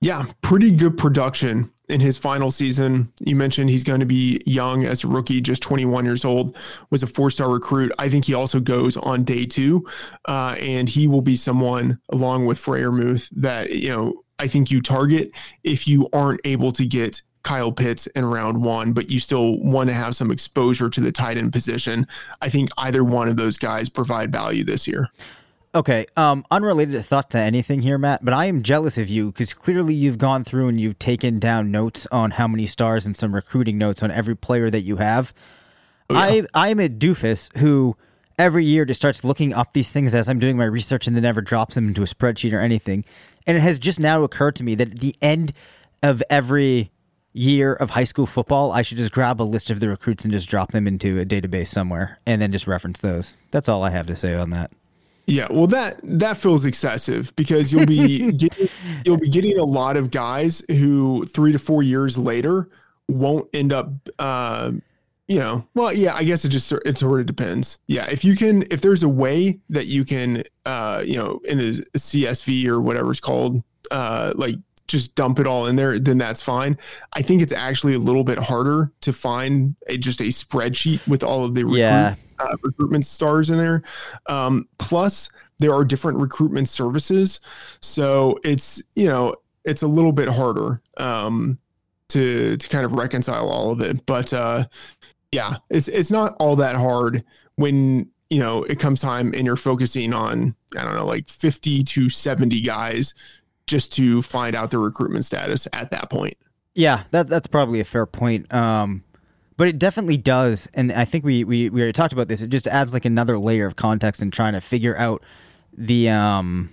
Yeah, 0.00 0.26
pretty 0.40 0.70
good 0.70 0.96
production 0.96 1.71
in 1.88 2.00
his 2.00 2.16
final 2.16 2.50
season. 2.50 3.12
You 3.20 3.36
mentioned 3.36 3.70
he's 3.70 3.84
going 3.84 4.00
to 4.00 4.06
be 4.06 4.40
young 4.46 4.84
as 4.84 5.04
a 5.04 5.08
rookie, 5.08 5.40
just 5.40 5.62
21 5.62 6.04
years 6.04 6.24
old, 6.24 6.56
was 6.90 7.02
a 7.02 7.06
four 7.06 7.30
star 7.30 7.50
recruit. 7.50 7.92
I 7.98 8.08
think 8.08 8.24
he 8.24 8.34
also 8.34 8.60
goes 8.60 8.96
on 8.96 9.24
day 9.24 9.46
two, 9.46 9.86
uh, 10.26 10.56
and 10.60 10.88
he 10.88 11.06
will 11.06 11.22
be 11.22 11.36
someone 11.36 11.98
along 12.10 12.46
with 12.46 12.58
Freiermuth 12.58 13.28
that, 13.36 13.70
you 13.70 13.88
know, 13.88 14.22
I 14.38 14.48
think 14.48 14.70
you 14.70 14.80
target 14.80 15.30
if 15.62 15.86
you 15.86 16.08
aren't 16.12 16.40
able 16.44 16.72
to 16.72 16.84
get 16.86 17.22
Kyle 17.42 17.72
Pitts 17.72 18.06
in 18.08 18.24
round 18.24 18.62
one, 18.62 18.92
but 18.92 19.10
you 19.10 19.20
still 19.20 19.58
want 19.60 19.90
to 19.90 19.94
have 19.94 20.14
some 20.16 20.30
exposure 20.30 20.88
to 20.88 21.00
the 21.00 21.12
tight 21.12 21.38
end 21.38 21.52
position. 21.52 22.06
I 22.40 22.48
think 22.48 22.70
either 22.78 23.04
one 23.04 23.28
of 23.28 23.36
those 23.36 23.58
guys 23.58 23.88
provide 23.88 24.32
value 24.32 24.64
this 24.64 24.86
year. 24.86 25.08
Okay, 25.74 26.04
um, 26.18 26.44
unrelated 26.50 27.02
thought 27.02 27.30
to 27.30 27.38
anything 27.38 27.80
here, 27.80 27.96
Matt, 27.96 28.22
but 28.22 28.34
I 28.34 28.44
am 28.44 28.62
jealous 28.62 28.98
of 28.98 29.08
you 29.08 29.32
because 29.32 29.54
clearly 29.54 29.94
you've 29.94 30.18
gone 30.18 30.44
through 30.44 30.68
and 30.68 30.78
you've 30.78 30.98
taken 30.98 31.38
down 31.38 31.70
notes 31.70 32.06
on 32.12 32.32
how 32.32 32.46
many 32.46 32.66
stars 32.66 33.06
and 33.06 33.16
some 33.16 33.34
recruiting 33.34 33.78
notes 33.78 34.02
on 34.02 34.10
every 34.10 34.36
player 34.36 34.68
that 34.68 34.82
you 34.82 34.98
have. 34.98 35.32
I 36.10 36.44
I'm 36.52 36.78
a 36.78 36.90
doofus 36.90 37.56
who 37.56 37.96
every 38.38 38.66
year 38.66 38.84
just 38.84 39.00
starts 39.00 39.24
looking 39.24 39.54
up 39.54 39.72
these 39.72 39.90
things 39.92 40.14
as 40.14 40.28
I'm 40.28 40.38
doing 40.38 40.58
my 40.58 40.66
research 40.66 41.06
and 41.06 41.16
then 41.16 41.22
never 41.22 41.40
drops 41.40 41.74
them 41.74 41.88
into 41.88 42.02
a 42.02 42.06
spreadsheet 42.06 42.52
or 42.52 42.60
anything. 42.60 43.06
And 43.46 43.56
it 43.56 43.60
has 43.60 43.78
just 43.78 43.98
now 43.98 44.24
occurred 44.24 44.56
to 44.56 44.64
me 44.64 44.74
that 44.74 44.90
at 44.90 45.00
the 45.00 45.16
end 45.22 45.54
of 46.02 46.22
every 46.28 46.90
year 47.32 47.72
of 47.72 47.88
high 47.90 48.04
school 48.04 48.26
football, 48.26 48.72
I 48.72 48.82
should 48.82 48.98
just 48.98 49.12
grab 49.12 49.40
a 49.40 49.44
list 49.44 49.70
of 49.70 49.80
the 49.80 49.88
recruits 49.88 50.24
and 50.24 50.32
just 50.32 50.50
drop 50.50 50.72
them 50.72 50.86
into 50.86 51.18
a 51.18 51.24
database 51.24 51.68
somewhere 51.68 52.18
and 52.26 52.42
then 52.42 52.52
just 52.52 52.66
reference 52.66 53.00
those. 53.00 53.38
That's 53.52 53.70
all 53.70 53.82
I 53.82 53.88
have 53.88 54.06
to 54.08 54.16
say 54.16 54.34
on 54.34 54.50
that. 54.50 54.70
Yeah, 55.32 55.46
well, 55.50 55.66
that 55.68 55.98
that 56.02 56.36
feels 56.36 56.66
excessive 56.66 57.34
because 57.36 57.72
you'll 57.72 57.86
be 57.86 58.32
getting, 58.36 58.68
you'll 59.06 59.16
be 59.16 59.30
getting 59.30 59.58
a 59.58 59.64
lot 59.64 59.96
of 59.96 60.10
guys 60.10 60.62
who 60.68 61.24
three 61.24 61.52
to 61.52 61.58
four 61.58 61.82
years 61.82 62.18
later 62.18 62.68
won't 63.08 63.48
end 63.54 63.72
up. 63.72 63.88
Uh, 64.18 64.72
you 65.28 65.38
know, 65.38 65.66
well, 65.72 65.90
yeah, 65.90 66.14
I 66.14 66.24
guess 66.24 66.44
it 66.44 66.50
just 66.50 66.70
it 66.70 66.98
sort 66.98 67.20
of 67.20 67.24
depends. 67.26 67.78
Yeah, 67.86 68.04
if 68.10 68.26
you 68.26 68.36
can, 68.36 68.64
if 68.70 68.82
there's 68.82 69.02
a 69.02 69.08
way 69.08 69.60
that 69.70 69.86
you 69.86 70.04
can, 70.04 70.42
uh, 70.66 71.02
you 71.06 71.16
know, 71.16 71.40
in 71.44 71.60
a 71.60 71.72
CSV 71.96 72.66
or 72.66 72.82
whatever 72.82 73.10
it's 73.10 73.20
called, 73.20 73.62
uh, 73.90 74.34
like 74.36 74.56
just 74.86 75.14
dump 75.14 75.38
it 75.38 75.46
all 75.46 75.66
in 75.66 75.76
there, 75.76 75.98
then 75.98 76.18
that's 76.18 76.42
fine. 76.42 76.76
I 77.14 77.22
think 77.22 77.40
it's 77.40 77.52
actually 77.52 77.94
a 77.94 77.98
little 77.98 78.24
bit 78.24 78.38
harder 78.38 78.92
to 79.00 79.12
find 79.14 79.76
a, 79.86 79.96
just 79.96 80.20
a 80.20 80.24
spreadsheet 80.24 81.08
with 81.08 81.22
all 81.22 81.46
of 81.46 81.54
the 81.54 81.64
recruit, 81.64 81.78
Yeah. 81.78 82.14
Uh, 82.42 82.56
recruitment 82.62 83.04
stars 83.04 83.50
in 83.50 83.58
there. 83.58 83.82
Um, 84.26 84.68
plus, 84.78 85.30
there 85.58 85.72
are 85.72 85.84
different 85.84 86.18
recruitment 86.18 86.68
services, 86.68 87.40
so 87.80 88.38
it's 88.44 88.82
you 88.94 89.06
know 89.06 89.34
it's 89.64 89.82
a 89.82 89.86
little 89.86 90.12
bit 90.12 90.28
harder 90.28 90.80
um, 90.96 91.58
to 92.08 92.56
to 92.56 92.68
kind 92.68 92.84
of 92.84 92.92
reconcile 92.92 93.48
all 93.48 93.70
of 93.70 93.80
it. 93.80 94.04
But 94.06 94.32
uh, 94.32 94.64
Yeah, 95.32 95.56
it's 95.70 95.88
it's 95.88 96.10
not 96.10 96.36
all 96.38 96.56
that 96.56 96.76
hard 96.76 97.24
when 97.56 98.10
you 98.30 98.38
know 98.38 98.62
it 98.64 98.78
comes 98.78 99.00
time 99.00 99.32
and 99.34 99.46
you're 99.46 99.56
focusing 99.56 100.12
on 100.12 100.54
I 100.76 100.84
don't 100.84 100.94
know 100.94 101.06
like 101.06 101.28
50 101.28 101.82
to 101.84 102.08
70 102.08 102.60
guys 102.60 103.14
just 103.66 103.92
to 103.94 104.22
find 104.22 104.54
out 104.54 104.70
their 104.70 104.80
recruitment 104.80 105.24
status 105.24 105.66
at 105.72 105.90
that 105.90 106.10
point. 106.10 106.36
Yeah, 106.74 107.04
that 107.10 107.28
that's 107.28 107.46
probably 107.46 107.80
a 107.80 107.84
fair 107.84 108.06
point. 108.06 108.52
Um, 108.52 109.04
but 109.62 109.68
it 109.68 109.78
definitely 109.78 110.16
does, 110.16 110.68
and 110.74 110.90
I 110.90 111.04
think 111.04 111.24
we 111.24 111.44
we 111.44 111.70
we 111.70 111.80
already 111.80 111.92
talked 111.92 112.12
about 112.12 112.26
this. 112.26 112.42
It 112.42 112.50
just 112.50 112.66
adds 112.66 112.92
like 112.92 113.04
another 113.04 113.38
layer 113.38 113.64
of 113.64 113.76
context 113.76 114.20
in 114.20 114.32
trying 114.32 114.54
to 114.54 114.60
figure 114.60 114.98
out 114.98 115.22
the 115.72 116.08
um 116.08 116.72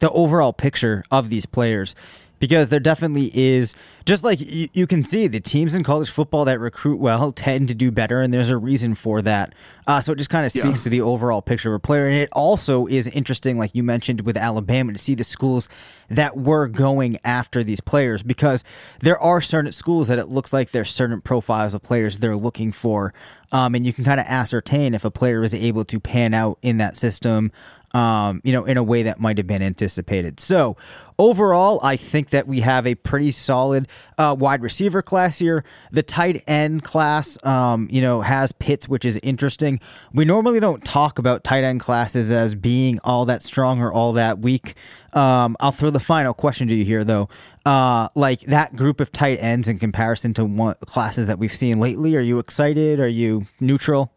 the 0.00 0.10
overall 0.10 0.52
picture 0.52 1.02
of 1.10 1.30
these 1.30 1.46
players 1.46 1.94
because 2.40 2.70
there 2.70 2.80
definitely 2.80 3.30
is 3.32 3.76
just 4.04 4.24
like 4.24 4.40
you, 4.40 4.68
you, 4.72 4.86
can 4.88 5.04
see 5.04 5.28
the 5.28 5.38
teams 5.38 5.74
in 5.74 5.84
college 5.84 6.10
football 6.10 6.44
that 6.46 6.58
recruit 6.58 6.96
well 6.96 7.30
tend 7.46 7.68
to 7.68 7.74
do 7.74 7.92
better 7.92 8.20
and 8.20 8.32
there's 8.32 8.50
a 8.50 8.56
reason 8.56 8.96
for 8.96 9.22
that 9.22 9.54
uh, 9.86 10.00
so 10.00 10.12
it 10.12 10.16
just 10.16 10.30
kind 10.30 10.44
of 10.44 10.50
speaks 10.50 10.66
yeah. 10.66 10.74
to 10.74 10.88
the 10.88 11.00
overall 11.00 11.40
picture 11.40 11.68
of 11.68 11.76
a 11.76 11.78
player 11.78 12.06
and 12.06 12.16
it 12.16 12.28
also 12.32 12.86
is 12.88 13.06
interesting 13.08 13.56
like 13.56 13.70
you 13.74 13.84
mentioned 13.84 14.22
with 14.22 14.36
alabama 14.36 14.92
to 14.92 14.98
see 14.98 15.14
the 15.14 15.22
schools 15.22 15.68
that 16.08 16.36
were 16.36 16.66
going 16.66 17.18
after 17.24 17.62
these 17.62 17.80
players 17.80 18.22
because 18.24 18.64
there 19.00 19.18
are 19.20 19.40
certain 19.40 19.70
schools 19.70 20.08
that 20.08 20.18
it 20.18 20.28
looks 20.28 20.52
like 20.52 20.72
there's 20.72 20.90
certain 20.90 21.20
profiles 21.20 21.74
of 21.74 21.82
players 21.82 22.18
they're 22.18 22.36
looking 22.36 22.72
for 22.72 23.14
um, 23.52 23.74
and 23.74 23.84
you 23.84 23.92
can 23.92 24.04
kind 24.04 24.20
of 24.20 24.26
ascertain 24.26 24.94
if 24.94 25.04
a 25.04 25.10
player 25.10 25.42
is 25.42 25.52
able 25.52 25.84
to 25.84 25.98
pan 25.98 26.34
out 26.34 26.58
in 26.62 26.78
that 26.78 26.96
system 26.96 27.52
um, 27.92 28.40
you 28.44 28.52
know, 28.52 28.64
in 28.64 28.76
a 28.76 28.82
way 28.82 29.02
that 29.02 29.20
might 29.20 29.36
have 29.38 29.46
been 29.46 29.62
anticipated. 29.62 30.38
So, 30.38 30.76
overall, 31.18 31.80
I 31.82 31.96
think 31.96 32.30
that 32.30 32.46
we 32.46 32.60
have 32.60 32.86
a 32.86 32.94
pretty 32.94 33.30
solid 33.30 33.88
uh, 34.16 34.36
wide 34.38 34.62
receiver 34.62 35.02
class 35.02 35.38
here. 35.38 35.64
The 35.90 36.02
tight 36.02 36.44
end 36.46 36.84
class, 36.84 37.36
um, 37.44 37.88
you 37.90 38.00
know, 38.00 38.20
has 38.20 38.52
Pitts, 38.52 38.88
which 38.88 39.04
is 39.04 39.18
interesting. 39.22 39.80
We 40.12 40.24
normally 40.24 40.60
don't 40.60 40.84
talk 40.84 41.18
about 41.18 41.42
tight 41.42 41.64
end 41.64 41.80
classes 41.80 42.30
as 42.30 42.54
being 42.54 43.00
all 43.02 43.26
that 43.26 43.42
strong 43.42 43.80
or 43.80 43.92
all 43.92 44.12
that 44.12 44.38
weak. 44.38 44.74
Um, 45.12 45.56
I'll 45.58 45.72
throw 45.72 45.90
the 45.90 45.98
final 46.00 46.32
question 46.32 46.68
to 46.68 46.74
you 46.74 46.84
here, 46.84 47.02
though. 47.02 47.28
Uh, 47.66 48.08
like 48.14 48.40
that 48.42 48.76
group 48.76 49.00
of 49.00 49.10
tight 49.10 49.38
ends 49.40 49.68
in 49.68 49.78
comparison 49.78 50.32
to 50.34 50.44
one, 50.44 50.76
classes 50.86 51.26
that 51.26 51.38
we've 51.38 51.52
seen 51.52 51.80
lately, 51.80 52.16
are 52.16 52.20
you 52.20 52.38
excited? 52.38 53.00
Are 53.00 53.08
you 53.08 53.46
neutral? 53.58 54.12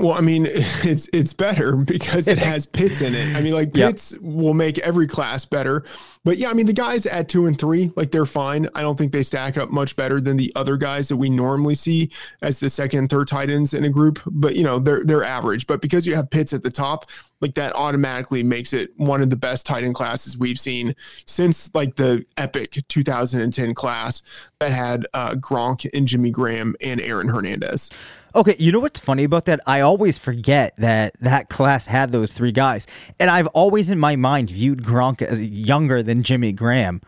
Well, 0.00 0.16
I 0.16 0.22
mean, 0.22 0.46
it's 0.48 1.08
it's 1.12 1.32
better 1.32 1.76
because 1.76 2.26
it 2.26 2.38
has 2.38 2.64
Pitts 2.66 3.02
in 3.02 3.14
it. 3.14 3.36
I 3.36 3.42
mean, 3.42 3.52
like 3.52 3.74
Pitts 3.74 4.12
yep. 4.12 4.22
will 4.22 4.54
make 4.54 4.78
every 4.78 5.06
class 5.06 5.44
better. 5.44 5.84
But 6.24 6.38
yeah, 6.38 6.50
I 6.50 6.54
mean, 6.54 6.66
the 6.66 6.72
guys 6.72 7.06
at 7.06 7.28
two 7.28 7.46
and 7.46 7.58
three, 7.58 7.92
like 7.96 8.10
they're 8.10 8.26
fine. 8.26 8.68
I 8.74 8.82
don't 8.82 8.96
think 8.96 9.12
they 9.12 9.22
stack 9.22 9.56
up 9.56 9.70
much 9.70 9.96
better 9.96 10.20
than 10.20 10.36
the 10.36 10.52
other 10.56 10.76
guys 10.76 11.08
that 11.08 11.16
we 11.16 11.30
normally 11.30 11.74
see 11.74 12.10
as 12.42 12.60
the 12.60 12.68
second 12.68 12.98
and 12.98 13.10
third 13.10 13.28
tight 13.28 13.50
ends 13.50 13.74
in 13.74 13.84
a 13.84 13.88
group. 13.90 14.20
But 14.26 14.56
you 14.56 14.64
know, 14.64 14.78
they're 14.78 15.04
they're 15.04 15.24
average. 15.24 15.66
But 15.66 15.82
because 15.82 16.06
you 16.06 16.14
have 16.14 16.30
Pitts 16.30 16.52
at 16.52 16.62
the 16.62 16.70
top, 16.70 17.10
like 17.40 17.54
that 17.54 17.74
automatically 17.74 18.42
makes 18.42 18.72
it 18.72 18.90
one 18.96 19.20
of 19.22 19.30
the 19.30 19.36
best 19.36 19.66
tight 19.66 19.84
end 19.84 19.94
classes 19.94 20.36
we've 20.36 20.60
seen 20.60 20.94
since 21.26 21.74
like 21.74 21.96
the 21.96 22.24
epic 22.36 22.78
2010 22.88 23.74
class 23.74 24.22
that 24.60 24.72
had 24.72 25.06
uh, 25.14 25.32
Gronk 25.32 25.88
and 25.94 26.06
Jimmy 26.06 26.30
Graham 26.30 26.74
and 26.80 27.00
Aaron 27.00 27.28
Hernandez. 27.28 27.90
Okay, 28.34 28.54
you 28.58 28.70
know 28.72 28.80
what's 28.80 29.00
funny 29.00 29.24
about 29.24 29.46
that? 29.46 29.60
I 29.66 29.80
always 29.80 30.18
forget 30.18 30.74
that 30.76 31.14
that 31.20 31.48
class 31.48 31.86
had 31.86 32.12
those 32.12 32.32
three 32.32 32.52
guys, 32.52 32.86
and 33.18 33.30
I've 33.30 33.48
always 33.48 33.90
in 33.90 33.98
my 33.98 34.16
mind 34.16 34.50
viewed 34.50 34.82
Gronk 34.82 35.22
as 35.22 35.42
younger 35.42 36.02
than 36.02 36.22
Jimmy 36.22 36.52
Graham. 36.52 37.00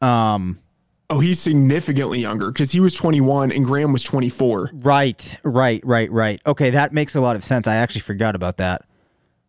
Um, 0.00 0.60
oh, 1.08 1.20
he's 1.20 1.40
significantly 1.40 2.20
younger 2.20 2.48
because 2.52 2.72
he 2.72 2.80
was 2.80 2.94
21 2.94 3.52
and 3.52 3.64
Graham 3.64 3.92
was 3.92 4.02
24. 4.02 4.70
Right, 4.74 5.38
right, 5.42 5.80
right, 5.84 6.10
right. 6.10 6.40
Okay, 6.46 6.70
that 6.70 6.92
makes 6.92 7.14
a 7.14 7.20
lot 7.20 7.36
of 7.36 7.44
sense. 7.44 7.66
I 7.66 7.76
actually 7.76 8.02
forgot 8.02 8.34
about 8.34 8.58
that. 8.58 8.82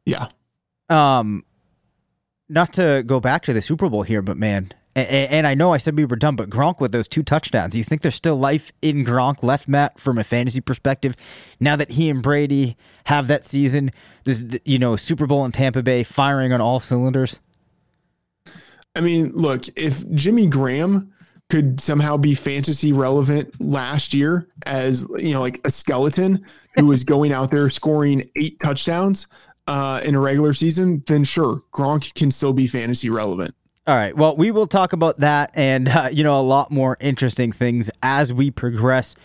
Yeah. 0.05 0.28
Um, 0.89 1.43
not 2.49 2.73
to 2.73 3.03
go 3.05 3.19
back 3.19 3.43
to 3.43 3.53
the 3.53 3.61
Super 3.61 3.89
Bowl 3.89 4.03
here, 4.03 4.21
but 4.21 4.38
man, 4.38 4.71
and, 4.97 5.31
and, 5.31 5.47
I 5.47 5.53
know 5.53 5.73
I 5.73 5.77
said 5.77 5.95
we 5.95 6.05
were 6.05 6.15
done, 6.15 6.35
but 6.35 6.49
Gronk 6.49 6.79
with 6.79 6.91
those 6.91 7.07
two 7.07 7.21
touchdowns, 7.21 7.75
you 7.75 7.83
think 7.83 8.01
there's 8.01 8.15
still 8.15 8.35
life 8.35 8.71
in 8.81 9.05
Gronk 9.05 9.43
left, 9.43 9.67
Matt, 9.67 9.99
from 9.99 10.17
a 10.17 10.23
fantasy 10.23 10.59
perspective? 10.59 11.15
Now 11.59 11.75
that 11.75 11.91
he 11.91 12.09
and 12.09 12.23
Brady 12.23 12.75
have 13.05 13.27
that 13.27 13.45
season, 13.45 13.91
there's 14.23 14.43
you 14.65 14.79
know 14.79 14.95
Super 14.95 15.27
Bowl 15.27 15.45
in 15.45 15.51
Tampa 15.51 15.83
Bay, 15.83 16.03
firing 16.03 16.51
on 16.51 16.61
all 16.61 16.79
cylinders. 16.79 17.39
I 18.95 19.01
mean, 19.01 19.31
look, 19.33 19.65
if 19.77 20.09
Jimmy 20.11 20.47
Graham 20.47 21.13
could 21.49 21.79
somehow 21.79 22.17
be 22.17 22.33
fantasy 22.33 22.91
relevant 22.91 23.53
last 23.61 24.13
year 24.13 24.49
as 24.65 25.07
you 25.17 25.33
know, 25.33 25.41
like 25.41 25.61
a 25.63 25.69
skeleton 25.69 26.43
who 26.75 26.87
was 26.87 27.03
going 27.05 27.31
out 27.31 27.51
there 27.51 27.69
scoring 27.69 28.27
eight 28.35 28.59
touchdowns 28.59 29.27
uh, 29.67 30.01
in 30.03 30.15
a 30.15 30.19
regular 30.19 30.53
season, 30.53 31.03
then 31.07 31.23
sure, 31.23 31.61
Gronk 31.71 32.13
can 32.15 32.31
still 32.31 32.53
be 32.53 32.65
fantasy 32.65 33.09
relevant. 33.09 33.53
All 33.88 33.95
right. 33.95 34.13
Well, 34.13 34.35
we 34.35 34.51
will 34.51 34.67
talk 34.67 34.91
about 34.91 35.19
that 35.21 35.51
and 35.53 35.88
uh, 35.88 36.09
you 36.11 36.21
know 36.21 36.38
a 36.38 36.43
lot 36.43 36.71
more 36.71 36.97
interesting 36.99 37.53
things 37.53 37.89
as 38.03 38.33
we 38.33 38.51
progress 38.51 39.15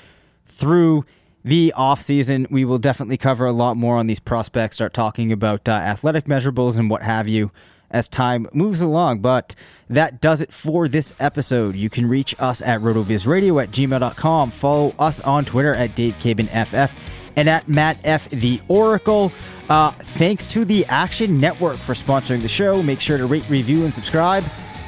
through 0.47 1.05
the 1.45 1.75
offseason. 1.77 2.49
We 2.49 2.65
will 2.65 2.79
definitely 2.79 3.17
cover 3.17 3.45
a 3.45 3.51
lot 3.51 3.77
more 3.77 3.97
on 3.97 4.07
these 4.07 4.21
prospects, 4.21 4.77
start 4.77 4.95
talking 4.95 5.33
about 5.33 5.69
uh, 5.69 5.73
athletic 5.73 6.27
measurables 6.27 6.79
and 6.79 6.89
what 6.89 7.03
have 7.03 7.27
you 7.29 7.51
as 7.91 8.09
time 8.09 8.47
moves 8.53 8.81
along. 8.81 9.19
But 9.19 9.57
that 9.91 10.21
does 10.21 10.41
it 10.41 10.53
for 10.53 10.87
this 10.87 11.13
episode. 11.19 11.75
You 11.75 11.91
can 11.91 12.09
reach 12.09 12.35
us 12.39 12.63
at 12.63 12.81
rotovizradio 12.83 13.61
at 13.61 13.73
gmail.com. 13.73 14.53
Follow 14.53 14.95
us 14.97 15.21
on 15.23 15.45
Twitter 15.45 15.75
at 15.75 15.97
DaveCabanFF 15.97 16.93
and 17.35 17.49
at 17.49 17.69
Matt 17.69 17.99
F. 18.05 18.29
The 18.31 18.61
Oracle. 18.69 19.33
Uh, 19.73 19.91
thanks 19.91 20.47
to 20.47 20.67
the 20.67 20.85
Action 20.85 21.39
Network 21.39 21.79
for 21.79 21.95
sponsoring 21.95 22.43
the 22.43 22.47
show. 22.49 22.83
Make 22.83 23.01
sure 23.01 23.17
to 23.17 23.25
rate, 23.25 23.49
review, 23.49 23.85
and 23.85 23.95
subscribe. 23.95 24.45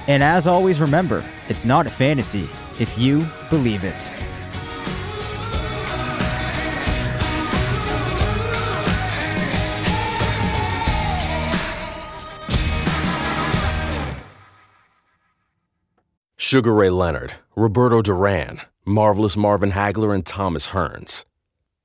And 0.09 0.23
as 0.23 0.47
always, 0.47 0.79
remember 0.79 1.25
it's 1.49 1.65
not 1.65 1.87
a 1.87 1.91
fantasy 1.91 2.47
if 2.79 2.99
you 2.99 3.27
believe 3.49 3.83
it. 3.83 4.11
Sugar 16.37 16.75
Ray 16.75 16.91
Leonard, 16.91 17.33
Roberto 17.57 18.03
Duran, 18.03 18.61
Marvelous 18.85 19.35
Marvin 19.35 19.71
Hagler, 19.71 20.15
and 20.15 20.27
Thomas 20.27 20.69
Hearns 20.69 21.25